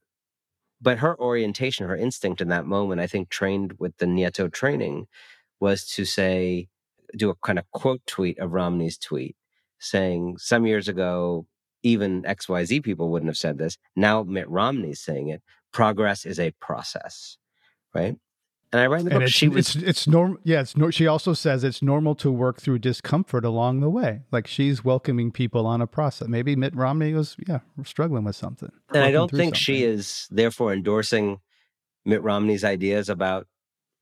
[0.83, 5.07] but her orientation, her instinct in that moment, I think trained with the Nieto training
[5.61, 6.69] was to say,
[7.17, 9.37] do a kind of quote tweet of Romney's tweet
[9.79, 11.47] saying, some years ago,
[11.83, 13.79] even XYZ people wouldn't have said this.
[13.97, 15.43] Now Mitt Romney's saying it.
[15.73, 17.39] Progress is a process,
[17.95, 18.17] right?
[18.73, 19.77] And I write in the book, she was.
[19.77, 20.39] It's, it's normal.
[20.45, 24.23] Yeah, it's no, she also says it's normal to work through discomfort along the way.
[24.31, 26.29] Like she's welcoming people on a process.
[26.29, 28.73] Maybe Mitt Romney was, yeah, struggling with something.
[28.95, 29.77] And I don't think something.
[29.77, 31.41] she is therefore endorsing
[32.07, 33.47] Mitt Romney's ideas about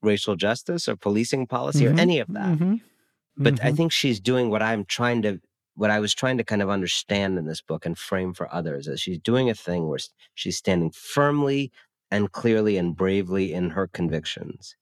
[0.03, 1.99] racial justice or policing policy mm-hmm.
[1.99, 2.47] or any of that.
[2.47, 2.77] Mm-hmm.
[3.37, 3.67] But mm-hmm.
[3.67, 5.41] I think she's doing what I'm trying to,
[5.75, 8.87] what I was trying to kind of understand in this book and frame for others.
[8.87, 9.99] Is she's doing a thing where
[10.35, 11.73] she's standing firmly
[12.11, 14.77] and clearly and bravely in her convictions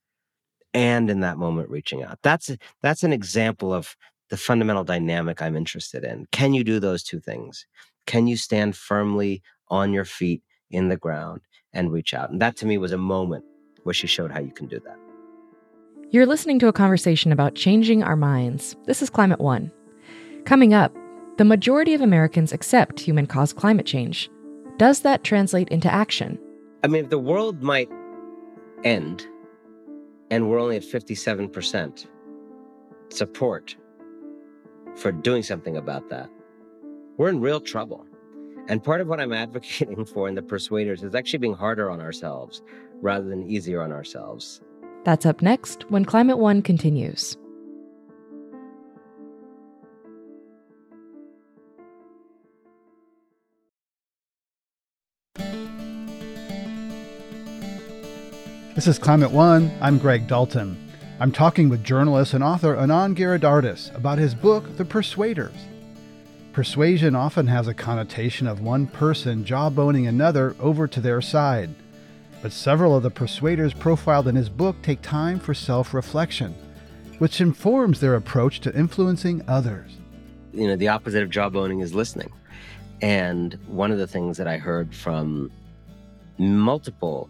[0.75, 2.19] and in that moment reaching out.
[2.23, 2.51] That's
[2.83, 3.97] that's an example of
[4.31, 6.27] the fundamental dynamic i'm interested in.
[6.33, 7.67] Can you do those two things?
[8.07, 11.41] Can you stand firmly on your feet in the ground
[11.73, 12.31] and reach out?
[12.31, 13.45] And that to me was a moment
[13.85, 14.99] where she showed how you can do that.
[16.11, 18.77] You're listening to a conversation about changing our minds.
[18.87, 19.71] This is climate one.
[20.45, 20.95] Coming up
[21.39, 24.29] the majority of americans accept human caused climate change.
[24.77, 26.39] Does that translate into action
[26.83, 27.91] I mean, if the world might
[28.85, 29.27] end
[30.31, 32.07] and we're only at 57%
[33.11, 33.77] support
[34.95, 36.31] for doing something about that,
[37.17, 38.07] we're in real trouble.
[38.69, 42.01] And part of what I'm advocating for in the persuaders is actually being harder on
[42.01, 42.63] ourselves
[43.01, 44.61] rather than easier on ourselves.
[45.05, 47.37] That's up next when Climate One continues.
[58.79, 59.77] This is Climate One.
[59.81, 60.79] I'm Greg Dalton.
[61.19, 65.57] I'm talking with journalist and author Anand Giridharadas about his book, The Persuaders.
[66.53, 71.71] Persuasion often has a connotation of one person jawboning another over to their side.
[72.41, 76.55] But several of the persuaders profiled in his book take time for self reflection,
[77.19, 79.91] which informs their approach to influencing others.
[80.53, 82.31] You know, the opposite of jawboning is listening.
[83.03, 85.51] And one of the things that I heard from
[86.39, 87.29] multiple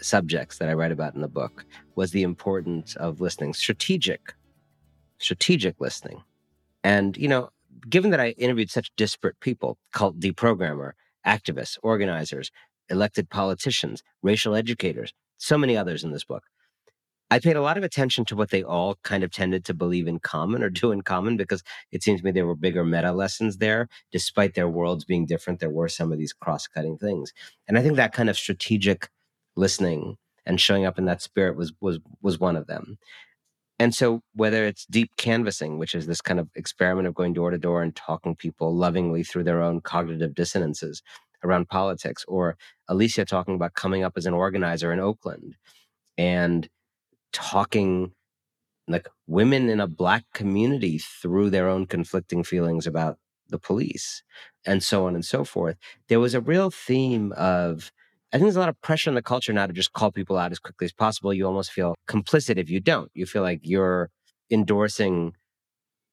[0.00, 1.64] subjects that I write about in the book
[1.96, 4.34] was the importance of listening, strategic,
[5.18, 6.22] strategic listening.
[6.82, 7.50] And, you know,
[7.88, 10.92] given that I interviewed such disparate people, cult deprogrammer,
[11.26, 12.50] activists, organizers,
[12.88, 16.44] elected politicians, racial educators, so many others in this book,
[17.32, 20.08] I paid a lot of attention to what they all kind of tended to believe
[20.08, 23.12] in common or do in common because it seems to me there were bigger meta
[23.12, 23.88] lessons there.
[24.10, 27.32] Despite their worlds being different, there were some of these cross cutting things.
[27.68, 29.10] And I think that kind of strategic
[29.56, 32.98] listening and showing up in that spirit was was was one of them.
[33.78, 37.50] And so whether it's deep canvassing which is this kind of experiment of going door
[37.50, 41.02] to door and talking people lovingly through their own cognitive dissonances
[41.42, 42.56] around politics or
[42.88, 45.56] alicia talking about coming up as an organizer in oakland
[46.18, 46.68] and
[47.32, 48.12] talking
[48.88, 53.16] like women in a black community through their own conflicting feelings about
[53.48, 54.22] the police
[54.66, 55.76] and so on and so forth
[56.08, 57.90] there was a real theme of
[58.32, 60.38] I think there's a lot of pressure in the culture now to just call people
[60.38, 61.34] out as quickly as possible.
[61.34, 63.10] You almost feel complicit if you don't.
[63.12, 64.10] You feel like you're
[64.50, 65.34] endorsing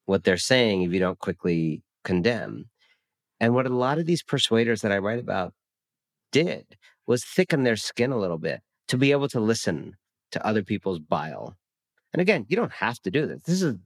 [0.06, 2.70] what they're saying if you don't quickly condemn.
[3.38, 5.52] And what a lot of these persuaders that I write about
[6.32, 9.94] did was thicken their skin a little bit to be able to listen
[10.32, 11.56] to other people's bile.
[12.12, 13.42] And again, you don't have to do this.
[13.42, 13.76] This is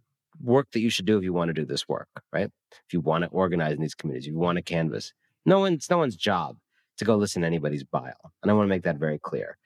[0.43, 2.51] work that you should do if you want to do this work, right?
[2.71, 5.13] If you want to organize in these communities, if you want to canvas.
[5.45, 6.57] No one's no one's job
[6.99, 8.33] to go listen to anybody's bile.
[8.43, 9.57] And I want to make that very clear.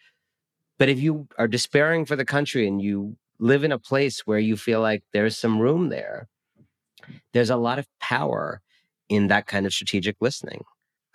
[0.78, 4.38] But if you are despairing for the country and you live in a place where
[4.38, 6.28] you feel like there's some room there,
[7.32, 8.60] there's a lot of power
[9.08, 10.64] in that kind of strategic listening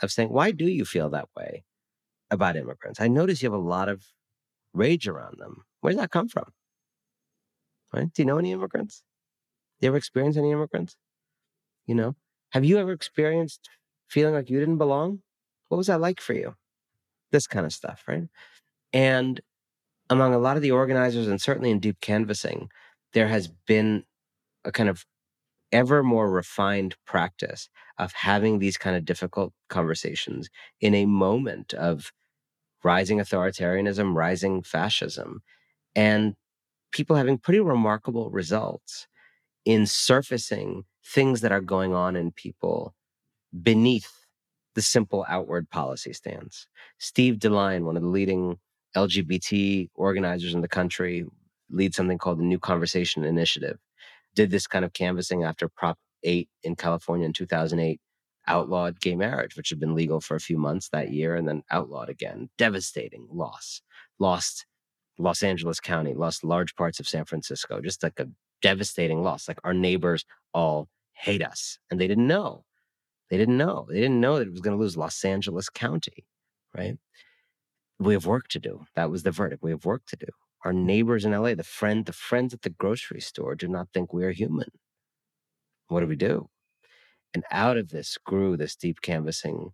[0.01, 1.63] of saying, why do you feel that way
[2.29, 2.99] about immigrants?
[2.99, 4.05] I notice you have a lot of
[4.73, 5.63] rage around them.
[5.81, 6.45] Where does that come from?
[7.93, 8.11] Right?
[8.13, 9.03] Do you know any immigrants?
[9.79, 10.95] Do you ever experienced any immigrants?
[11.85, 12.15] You know,
[12.51, 13.69] have you ever experienced
[14.07, 15.19] feeling like you didn't belong?
[15.71, 16.55] What was that like for you?
[17.31, 18.25] This kind of stuff, right?
[18.93, 19.39] And
[20.09, 22.69] among a lot of the organizers, and certainly in deep canvassing,
[23.13, 24.03] there has been
[24.65, 25.05] a kind of
[25.71, 30.49] ever more refined practice of having these kind of difficult conversations
[30.81, 32.11] in a moment of
[32.83, 35.41] rising authoritarianism, rising fascism,
[35.95, 36.35] and
[36.91, 39.07] people having pretty remarkable results
[39.65, 42.95] in surfacing things that are going on in people
[43.63, 44.20] beneath
[44.75, 46.67] the simple outward policy stance.
[46.99, 48.57] Steve Deline, one of the leading
[48.95, 51.25] LGBT organizers in the country,
[51.69, 53.77] leads something called the New Conversation Initiative
[54.35, 57.99] did this kind of canvassing after Prop 8 in California in 2008
[58.47, 61.63] outlawed gay marriage, which had been legal for a few months that year and then
[61.69, 62.49] outlawed again.
[62.57, 63.81] Devastating loss.
[64.19, 64.65] Lost
[65.17, 68.27] Los Angeles County, lost large parts of San Francisco, just like a
[68.61, 69.47] devastating loss.
[69.47, 71.77] Like our neighbors all hate us.
[71.89, 72.63] And they didn't know.
[73.31, 73.87] They didn't know.
[73.89, 76.25] They didn't know that it was going to lose Los Angeles County,
[76.77, 76.97] right?
[77.97, 78.85] We have work to do.
[78.95, 79.63] That was the verdict.
[79.63, 80.27] We have work to do
[80.63, 84.13] our neighbors in LA, the friend, the friends at the grocery store do not think
[84.13, 84.69] we are human.
[85.87, 86.49] What do we do?
[87.33, 89.71] And out of this grew this deep canvassing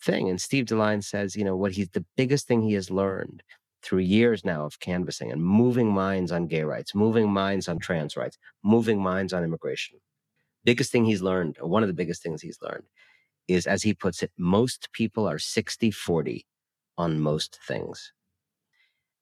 [0.00, 0.28] thing.
[0.28, 3.42] And Steve Deline says, you know, what he's the biggest thing he has learned
[3.82, 8.16] through years now of canvassing and moving minds on gay rights, moving minds on trans
[8.16, 9.98] rights, moving minds on immigration.
[10.68, 12.84] Biggest thing he's learned, or one of the biggest things he's learned,
[13.48, 16.46] is as he puts it, most people are 60 40
[16.98, 18.12] on most things.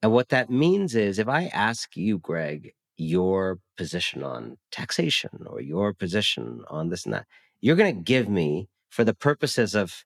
[0.03, 5.61] And what that means is if I ask you, Greg, your position on taxation or
[5.61, 7.26] your position on this and that,
[7.61, 10.05] you're going to give me, for the purposes of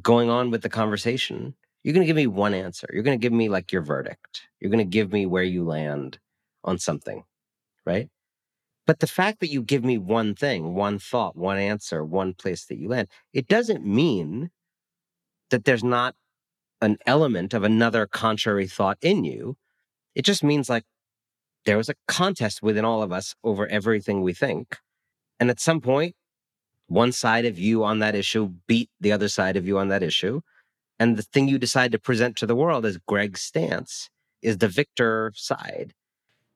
[0.00, 2.88] going on with the conversation, you're going to give me one answer.
[2.90, 4.44] You're going to give me like your verdict.
[4.60, 6.18] You're going to give me where you land
[6.64, 7.24] on something,
[7.84, 8.08] right?
[8.86, 12.64] But the fact that you give me one thing, one thought, one answer, one place
[12.66, 14.50] that you land, it doesn't mean
[15.50, 16.16] that there's not
[16.80, 19.56] an element of another contrary thought in you.
[20.14, 20.84] It just means like
[21.64, 24.78] there was a contest within all of us over everything we think.
[25.38, 26.16] And at some point,
[26.88, 30.02] one side of you on that issue beat the other side of you on that
[30.02, 30.40] issue.
[30.98, 34.10] And the thing you decide to present to the world as Greg's stance
[34.42, 35.94] is the victor side.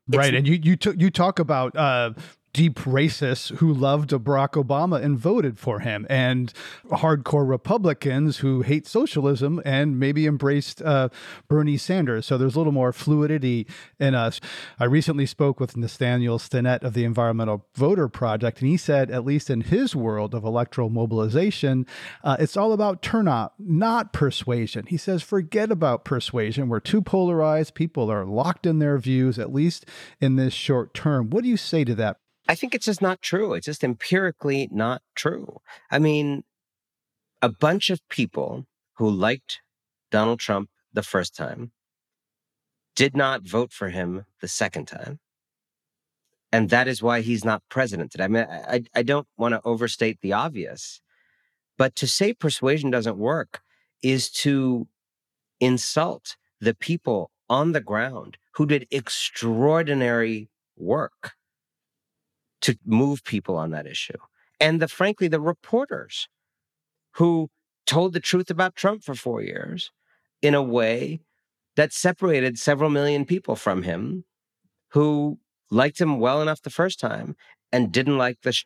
[0.08, 2.12] Right, and you you t- you talk about uh,
[2.56, 6.54] deep racists who loved Barack Obama and voted for him, and
[6.86, 11.10] hardcore Republicans who hate socialism and maybe embraced uh,
[11.48, 12.24] Bernie Sanders.
[12.24, 13.66] So there's a little more fluidity
[14.00, 14.40] in us.
[14.80, 19.26] I recently spoke with Nathaniel Stinnett of the Environmental Voter Project, and he said, at
[19.26, 21.84] least in his world of electoral mobilization,
[22.24, 24.86] uh, it's all about turnout, not persuasion.
[24.86, 26.70] He says, forget about persuasion.
[26.70, 27.74] We're too polarized.
[27.74, 29.84] People are locked in their views, at least
[30.22, 31.28] in this short term.
[31.28, 32.16] What do you say to that?
[32.48, 33.54] I think it's just not true.
[33.54, 35.60] It's just empirically not true.
[35.90, 36.44] I mean,
[37.42, 39.60] a bunch of people who liked
[40.10, 41.72] Donald Trump the first time
[42.94, 45.18] did not vote for him the second time.
[46.52, 48.24] And that is why he's not president today.
[48.24, 51.00] I mean, I, I don't want to overstate the obvious,
[51.76, 53.60] but to say persuasion doesn't work
[54.02, 54.86] is to
[55.60, 61.32] insult the people on the ground who did extraordinary work
[62.62, 64.18] to move people on that issue.
[64.60, 66.28] And the frankly, the reporters
[67.12, 67.50] who
[67.86, 69.90] told the truth about Trump for four years
[70.42, 71.20] in a way
[71.76, 74.24] that separated several million people from him
[74.90, 75.38] who
[75.70, 77.36] liked him well enough the first time
[77.72, 78.58] and didn't like the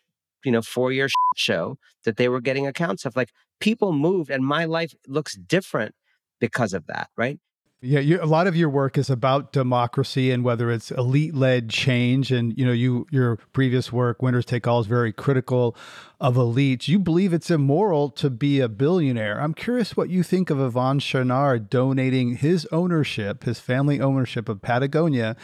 [0.44, 3.30] you know four year show that they were getting accounts of like
[3.60, 5.94] people moved and my life looks different
[6.40, 7.38] because of that right
[7.82, 12.30] yeah, you, a lot of your work is about democracy and whether it's elite-led change.
[12.30, 15.74] And you know, you your previous work, Winners Take All, is very critical
[16.20, 16.88] of elites.
[16.88, 19.40] You believe it's immoral to be a billionaire.
[19.40, 24.60] I'm curious what you think of Yvon Chouinard donating his ownership, his family ownership of
[24.60, 25.34] Patagonia,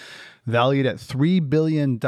[0.44, 1.98] valued at $3 billion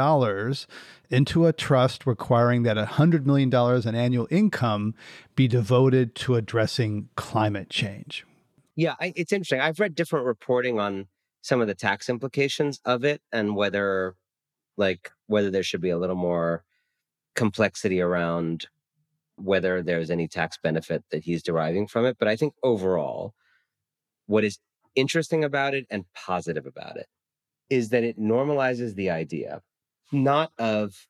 [1.09, 3.51] into a trust requiring that $100 million
[3.87, 4.93] in annual income
[5.35, 8.27] be devoted to addressing climate change.
[8.79, 9.59] Yeah, I, it's interesting.
[9.59, 11.07] I've read different reporting on
[11.41, 14.15] some of the tax implications of it and whether
[14.77, 16.63] like whether there should be a little more
[17.35, 18.67] complexity around
[19.35, 23.33] whether there's any tax benefit that he's deriving from it but i think overall
[24.27, 24.59] what is
[24.95, 27.07] interesting about it and positive about it
[27.69, 29.61] is that it normalizes the idea
[30.11, 31.07] not of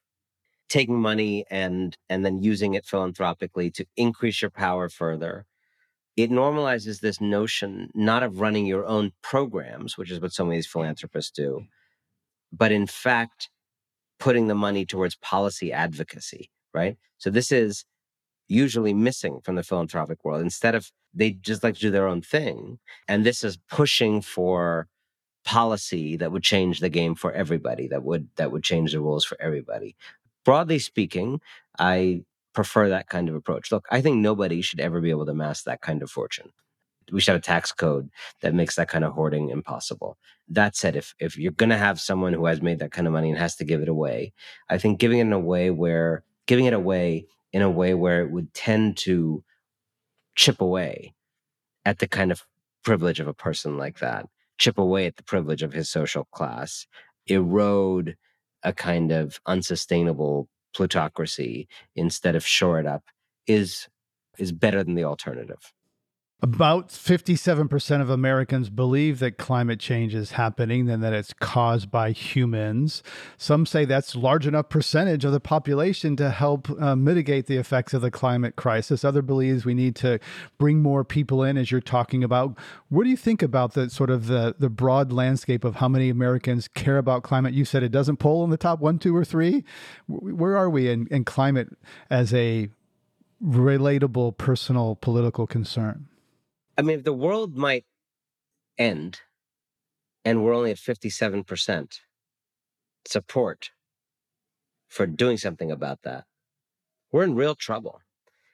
[0.70, 5.46] taking money and and then using it philanthropically to increase your power further
[6.18, 10.54] it normalizes this notion not of running your own programs which is what some of
[10.54, 11.64] these philanthropists do
[12.52, 13.50] but in fact
[14.20, 16.98] putting the money towards policy advocacy right?
[17.18, 17.86] So this is
[18.48, 20.42] usually missing from the philanthropic world.
[20.42, 24.88] Instead of they just like to do their own thing and this is pushing for
[25.44, 29.26] policy that would change the game for everybody that would that would change the rules
[29.26, 29.96] for everybody.
[30.46, 31.42] Broadly speaking
[31.80, 33.72] i prefer that kind of approach.
[33.72, 36.52] Look i think nobody should ever be able to amass that kind of fortune.
[37.12, 38.10] We should have a tax code
[38.42, 40.18] that makes that kind of hoarding impossible.
[40.48, 43.14] That said if if you're going to have someone who has made that kind of
[43.14, 44.34] money and has to give it away
[44.70, 48.22] i think giving it in a way where giving it away in a way where
[48.22, 49.44] it would tend to
[50.36, 51.14] chip away
[51.86, 52.46] at the kind of
[52.84, 54.26] privilege of a person like that
[54.60, 56.86] chip away at the privilege of his social class,
[57.26, 58.16] erode
[58.62, 63.04] a kind of unsustainable plutocracy instead of shore it up
[63.48, 63.88] is
[64.38, 65.74] is better than the alternative.
[66.42, 72.12] About 57% of Americans believe that climate change is happening and that it's caused by
[72.12, 73.04] humans.
[73.38, 77.94] Some say that's large enough percentage of the population to help uh, mitigate the effects
[77.94, 79.04] of the climate crisis.
[79.04, 80.18] Other believes we need to
[80.58, 82.58] bring more people in as you're talking about.
[82.88, 86.10] What do you think about the sort of the the broad landscape of how many
[86.10, 87.54] Americans care about climate?
[87.54, 89.66] You said it doesn't poll in the top 1, 2 or 3.
[90.08, 91.68] Where are we in, in climate
[92.10, 92.70] as a
[93.44, 96.08] relatable personal political concern?
[96.80, 97.84] I mean, if the world might
[98.78, 99.20] end
[100.24, 102.00] and we're only at 57%
[103.06, 103.72] support
[104.88, 106.24] for doing something about that,
[107.12, 108.00] we're in real trouble.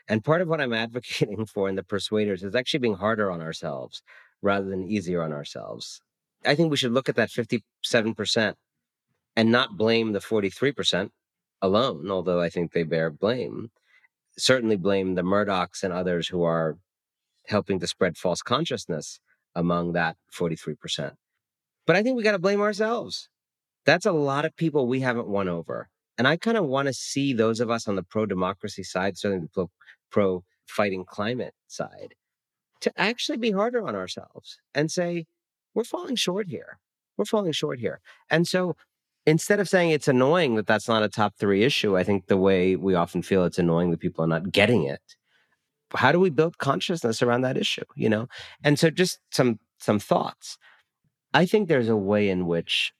[0.07, 3.41] And part of what I'm advocating for in the persuaders is actually being harder on
[3.41, 4.01] ourselves
[4.41, 6.01] rather than easier on ourselves.
[6.43, 8.55] I think we should look at that 57%
[9.35, 11.11] and not blame the 43%
[11.61, 13.69] alone, although I think they bear blame.
[14.35, 16.79] Certainly blame the Murdochs and others who are
[17.47, 19.19] helping to spread false consciousness
[19.55, 21.13] among that 43%.
[21.87, 23.29] But I think we got to blame ourselves.
[23.85, 25.89] That's a lot of people we haven't won over.
[26.17, 29.17] And I kind of want to see those of us on the pro democracy side,
[29.17, 29.67] certainly the
[30.09, 32.15] pro fighting climate side,
[32.81, 35.25] to actually be harder on ourselves and say,
[35.73, 36.79] we're falling short here.
[37.17, 37.99] We're falling short here.
[38.29, 38.75] And so
[39.25, 42.37] instead of saying it's annoying that that's not a top three issue, I think the
[42.37, 45.01] way we often feel it's annoying that people are not getting it
[45.93, 48.27] how do we build consciousness around that issue you know?
[48.63, 50.57] And so just some some thoughts.
[51.33, 52.93] I think there's a way in which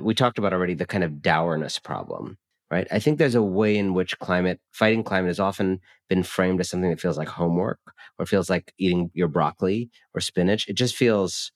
[0.00, 2.38] we talked about already the kind of dourness problem
[2.72, 2.88] right?
[2.90, 5.78] I think there's a way in which climate fighting climate has often
[6.08, 7.78] been framed as something that feels like homework
[8.18, 10.66] or feels like eating your broccoli or spinach.
[10.68, 11.52] It just feels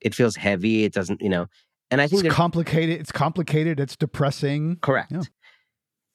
[0.00, 0.84] it feels heavy.
[0.84, 1.46] It doesn't you know?
[1.90, 4.76] And i think it's complicated it's complicated it's depressing.
[4.82, 5.12] Correct.
[5.12, 5.22] Yeah.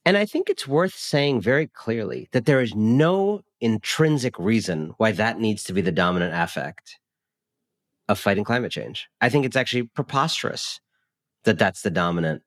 [0.05, 5.11] And I think it's worth saying very clearly that there is no intrinsic reason why
[5.13, 6.99] that needs to be the dominant affect
[8.09, 9.07] of fighting climate change.
[9.21, 10.81] I think it's actually preposterous
[11.45, 12.43] that that's the dominant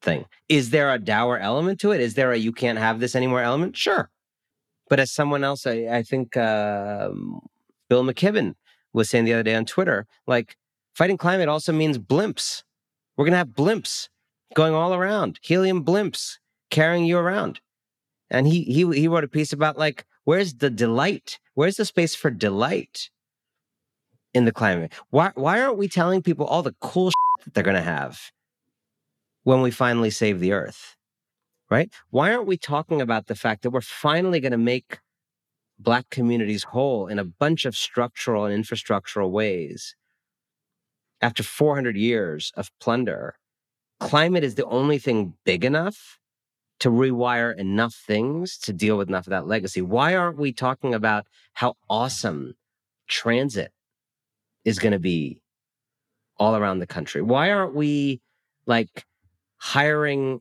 [0.00, 0.26] thing.
[0.48, 2.00] Is there a dour element to it?
[2.00, 3.76] Is there a you can't have this anymore element?
[3.76, 4.10] Sure.
[4.88, 7.10] But as someone else, I, I think uh,
[7.88, 8.54] Bill McKibben
[8.92, 10.56] was saying the other day on Twitter, like
[10.94, 12.62] fighting climate also means blimps.
[13.16, 14.08] We're going to have blimps
[14.54, 16.38] going all around, helium blimps
[16.70, 17.60] carrying you around.
[18.30, 21.38] And he he he wrote a piece about like where's the delight?
[21.54, 23.10] Where's the space for delight
[24.32, 24.92] in the climate?
[25.10, 27.10] Why why aren't we telling people all the cool
[27.44, 28.30] that they're going to have
[29.42, 30.96] when we finally save the earth?
[31.70, 31.92] Right?
[32.10, 34.98] Why aren't we talking about the fact that we're finally going to make
[35.78, 39.94] black communities whole in a bunch of structural and infrastructural ways
[41.20, 43.36] after 400 years of plunder?
[44.00, 46.19] Climate is the only thing big enough
[46.80, 49.82] to rewire enough things to deal with enough of that legacy.
[49.82, 52.54] Why aren't we talking about how awesome
[53.08, 53.72] transit
[54.64, 55.42] is going to be
[56.38, 57.22] all around the country?
[57.22, 58.20] Why aren't we
[58.66, 59.04] like
[59.58, 60.40] hiring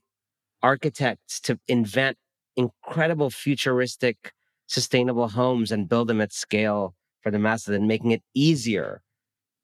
[0.61, 2.17] architects to invent
[2.55, 4.33] incredible futuristic
[4.67, 9.01] sustainable homes and build them at scale for the masses and making it easier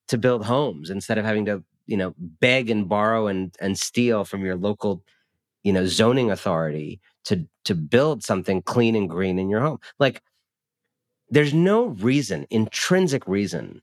[0.07, 4.25] to build homes instead of having to you know, beg and borrow and and steal
[4.25, 5.03] from your local,
[5.65, 9.79] you know, zoning authority to to build something clean and green in your home.
[9.99, 10.21] Like
[11.29, 13.81] there's no reason, intrinsic reason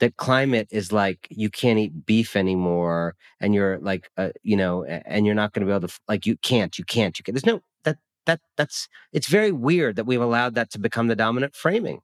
[0.00, 4.84] that climate is like you can't eat beef anymore and you're like uh, you know
[4.84, 7.34] and you're not going to be able to like you can't you can't you can't
[7.34, 11.16] there's no that that that's it's very weird that we've allowed that to become the
[11.16, 12.00] dominant framing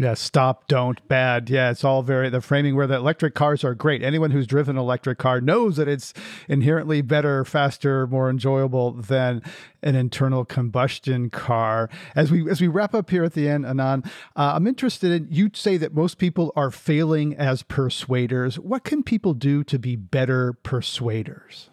[0.00, 1.50] yeah, stop, don't, bad.
[1.50, 4.02] Yeah, it's all very the framing where the electric cars are great.
[4.02, 6.14] Anyone who's driven an electric car knows that it's
[6.48, 9.42] inherently better, faster, more enjoyable than
[9.82, 11.90] an internal combustion car.
[12.16, 15.28] As we as we wrap up here at the end, Anand, uh, I'm interested in
[15.30, 18.58] you say that most people are failing as persuaders.
[18.58, 21.68] What can people do to be better persuaders?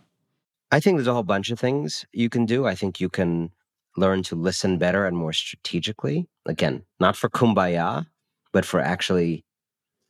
[0.69, 2.67] I think there's a whole bunch of things you can do.
[2.67, 3.51] I think you can
[3.95, 6.27] learn to listen better and more strategically.
[6.45, 8.05] Again, not for kumbaya,
[8.53, 9.43] but for actually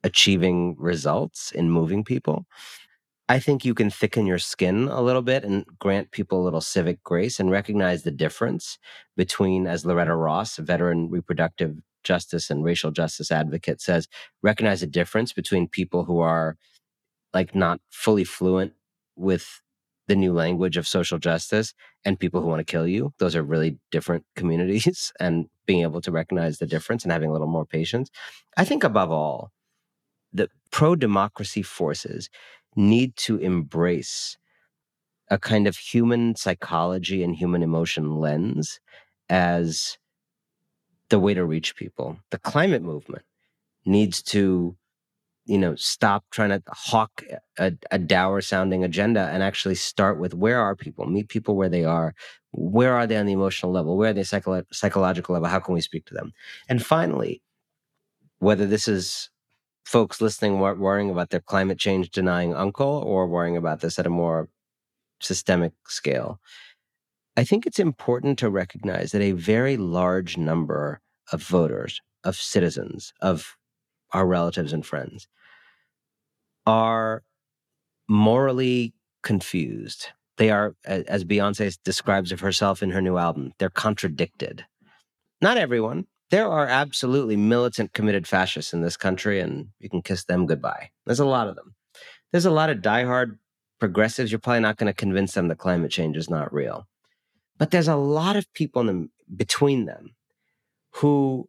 [0.03, 2.45] achieving results in moving people.
[3.29, 6.61] I think you can thicken your skin a little bit and grant people a little
[6.61, 8.77] civic grace and recognize the difference
[9.17, 14.07] between, as Loretta Ross, a veteran reproductive justice and racial justice advocate, says,
[14.43, 16.55] recognize the difference between people who are
[17.33, 18.73] like not fully fluent
[19.17, 19.61] with
[20.07, 21.73] the new language of social justice
[22.05, 23.13] and people who want to kill you.
[23.19, 27.33] Those are really different communities and being able to recognize the difference and having a
[27.33, 28.09] little more patience.
[28.55, 29.51] I think above all,
[30.33, 32.29] the pro democracy forces
[32.75, 34.37] need to embrace
[35.29, 38.79] a kind of human psychology and human emotion lens
[39.29, 39.97] as
[41.09, 42.17] the way to reach people.
[42.31, 43.23] The climate movement
[43.85, 44.77] needs to
[45.47, 47.23] you know stop trying to hawk
[47.57, 51.05] a, a dour sounding agenda and actually start with where are people?
[51.07, 52.13] Meet people where they are.
[52.51, 53.97] Where are they on the emotional level?
[53.97, 55.49] Where are they psycho- psychological level?
[55.49, 56.33] How can we speak to them?
[56.69, 57.41] And finally
[58.39, 59.29] whether this is
[59.85, 64.09] folks listening worrying about their climate change denying uncle or worrying about this at a
[64.09, 64.49] more
[65.21, 66.39] systemic scale
[67.37, 73.13] i think it's important to recognize that a very large number of voters of citizens
[73.21, 73.55] of
[74.11, 75.27] our relatives and friends
[76.67, 77.23] are
[78.07, 78.93] morally
[79.23, 80.09] confused.
[80.37, 84.65] They are, as Beyonce describes of herself in her new album, they're contradicted.
[85.41, 86.05] Not everyone.
[86.29, 90.91] There are absolutely militant, committed fascists in this country, and you can kiss them goodbye.
[91.05, 91.73] There's a lot of them.
[92.31, 93.37] There's a lot of diehard
[93.79, 94.31] progressives.
[94.31, 96.85] You're probably not going to convince them that climate change is not real.
[97.57, 100.15] But there's a lot of people in the, between them
[100.95, 101.47] who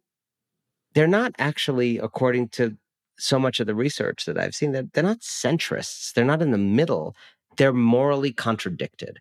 [0.93, 2.77] they're not actually, according to
[3.19, 6.13] so much of the research that I've seen, that they're, not centrists.
[6.13, 7.15] They're not in the middle.
[7.57, 9.19] They're morally contradicted.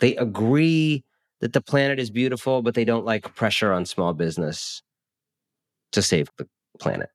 [0.00, 1.04] They agree
[1.40, 4.82] that the planet is beautiful, but they don't like pressure on small business
[5.92, 6.48] to save the
[6.78, 7.10] planet.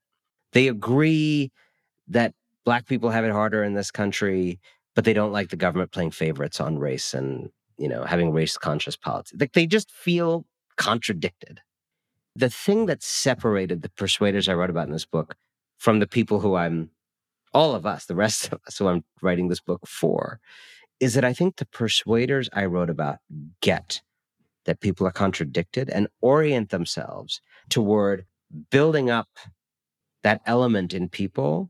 [0.54, 1.52] They agree
[2.08, 2.34] that
[2.66, 4.60] black people have it harder in this country,
[4.96, 8.58] but they don't like the government playing favorites on race and you know having race
[8.58, 9.40] conscious politics.
[9.40, 10.46] Like they just feel
[10.78, 11.62] contradicted.
[12.36, 15.36] The thing that separated the persuaders I wrote about in this book
[15.84, 16.90] from the people who I'm,
[17.54, 20.40] all of us, the rest of us who I'm writing this book for,
[21.02, 23.18] is that I think the persuaders I wrote about
[23.60, 24.02] get
[24.64, 28.26] that people are contradicted and orient themselves toward
[28.72, 29.28] building up
[30.24, 31.70] that element in people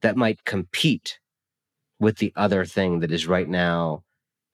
[0.00, 1.18] that might compete
[1.98, 4.02] with the other thing that is right now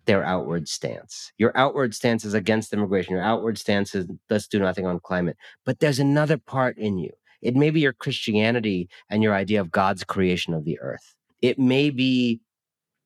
[0.07, 1.31] their outward stance.
[1.39, 3.15] Your outward stance is against immigration.
[3.15, 5.37] Your outward stance is let's do nothing on climate.
[5.65, 7.13] But there's another part in you
[7.47, 11.15] it may be your Christianity and your idea of God's creation of the earth.
[11.41, 12.41] It may be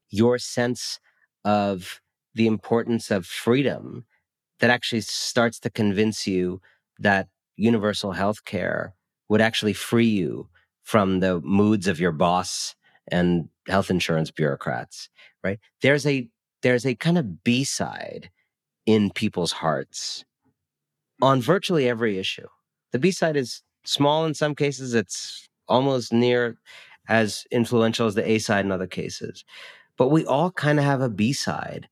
[0.08, 0.98] your sense
[1.44, 2.00] of
[2.34, 4.06] the importance of freedom
[4.60, 6.62] that actually starts to convince you
[6.98, 8.94] that universal health care
[9.28, 10.48] would actually free you
[10.84, 12.74] from the moods of your boss
[13.08, 15.08] and health insurance bureaucrats
[15.44, 16.28] right there's a
[16.62, 18.30] there's a kind of b-side
[18.86, 20.24] in people's hearts
[21.20, 22.46] on virtually every issue
[22.92, 24.94] the b-side is small in some cases.
[24.94, 26.56] It's almost near
[27.08, 29.44] as influential as the A side in other cases.
[29.96, 31.88] But we all kind of have a B side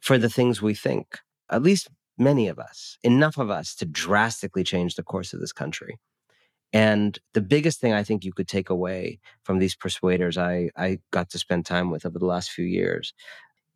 [0.00, 1.18] for the things we think,
[1.50, 5.52] at least many of us, enough of us to drastically change the course of this
[5.52, 5.98] country.
[6.72, 10.98] And the biggest thing I think you could take away from these persuaders I, I
[11.12, 13.14] got to spend time with over the last few years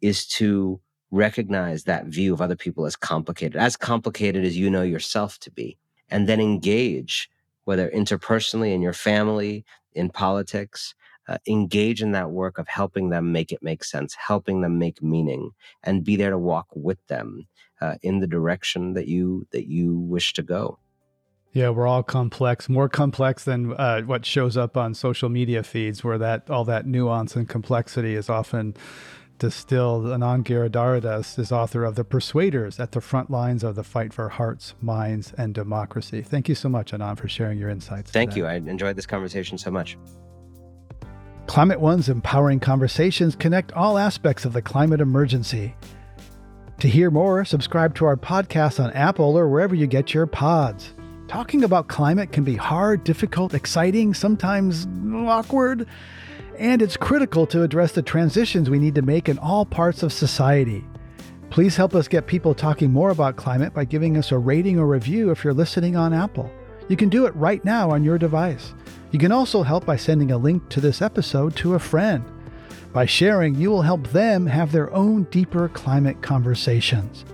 [0.03, 4.83] is to recognize that view of other people as complicated, as complicated as you know
[4.83, 5.79] yourself to be
[6.13, 7.29] and then engage,
[7.65, 10.95] whether interpersonally in your family, in politics,
[11.29, 15.03] uh, engage in that work of helping them make it make sense, helping them make
[15.03, 15.51] meaning,
[15.83, 17.47] and be there to walk with them
[17.81, 20.79] uh, in the direction that you that you wish to go.
[21.53, 26.03] Yeah, we're all complex, more complex than uh, what shows up on social media feeds,
[26.03, 28.75] where that all that nuance and complexity is often
[29.43, 30.05] distilled.
[30.05, 34.29] Anand Giridharadas is author of The Persuaders at the Front Lines of the Fight for
[34.29, 36.23] Hearts, Minds, and Democracy.
[36.23, 38.13] Thank you so much, Anand, for sharing your insights.
[38.13, 38.39] Thank today.
[38.39, 38.47] you.
[38.47, 39.99] I enjoyed this conversation so much.
[41.49, 45.75] Climate One's empowering conversations connect all aspects of the climate emergency.
[46.79, 50.93] To hear more, subscribe to our podcast on Apple or wherever you get your pods.
[51.27, 55.89] Talking about climate can be hard, difficult, exciting, sometimes awkward,
[56.63, 60.13] and it's critical to address the transitions we need to make in all parts of
[60.13, 60.85] society.
[61.51, 64.87] Please help us get people talking more about climate by giving us a rating or
[64.87, 66.49] review if you're listening on Apple.
[66.87, 68.75] You can do it right now on your device.
[69.11, 72.25] You can also help by sending a link to this episode to a friend.
[72.93, 77.25] By sharing, you will help them have their own deeper climate conversations.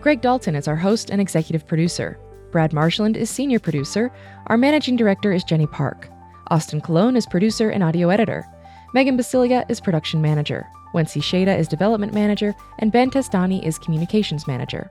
[0.00, 2.18] Greg Dalton is our host and executive producer.
[2.50, 4.10] Brad Marshland is senior producer.
[4.48, 6.08] Our managing director is Jenny Park.
[6.48, 8.46] Austin Colon is producer and audio editor.
[8.92, 10.66] Megan Biscieglia is production manager.
[10.94, 12.54] Wency Shada is development manager.
[12.78, 14.88] And Ben Testani is communications manager.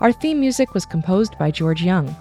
[0.00, 2.14] Our theme music was composed by George Young.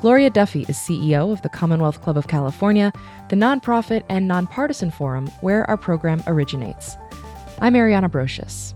[0.00, 2.90] Gloria Duffy is CEO of the Commonwealth Club of California,
[3.28, 6.96] the nonprofit and nonpartisan forum where our program originates.
[7.58, 8.72] I'm Ariana Brocious.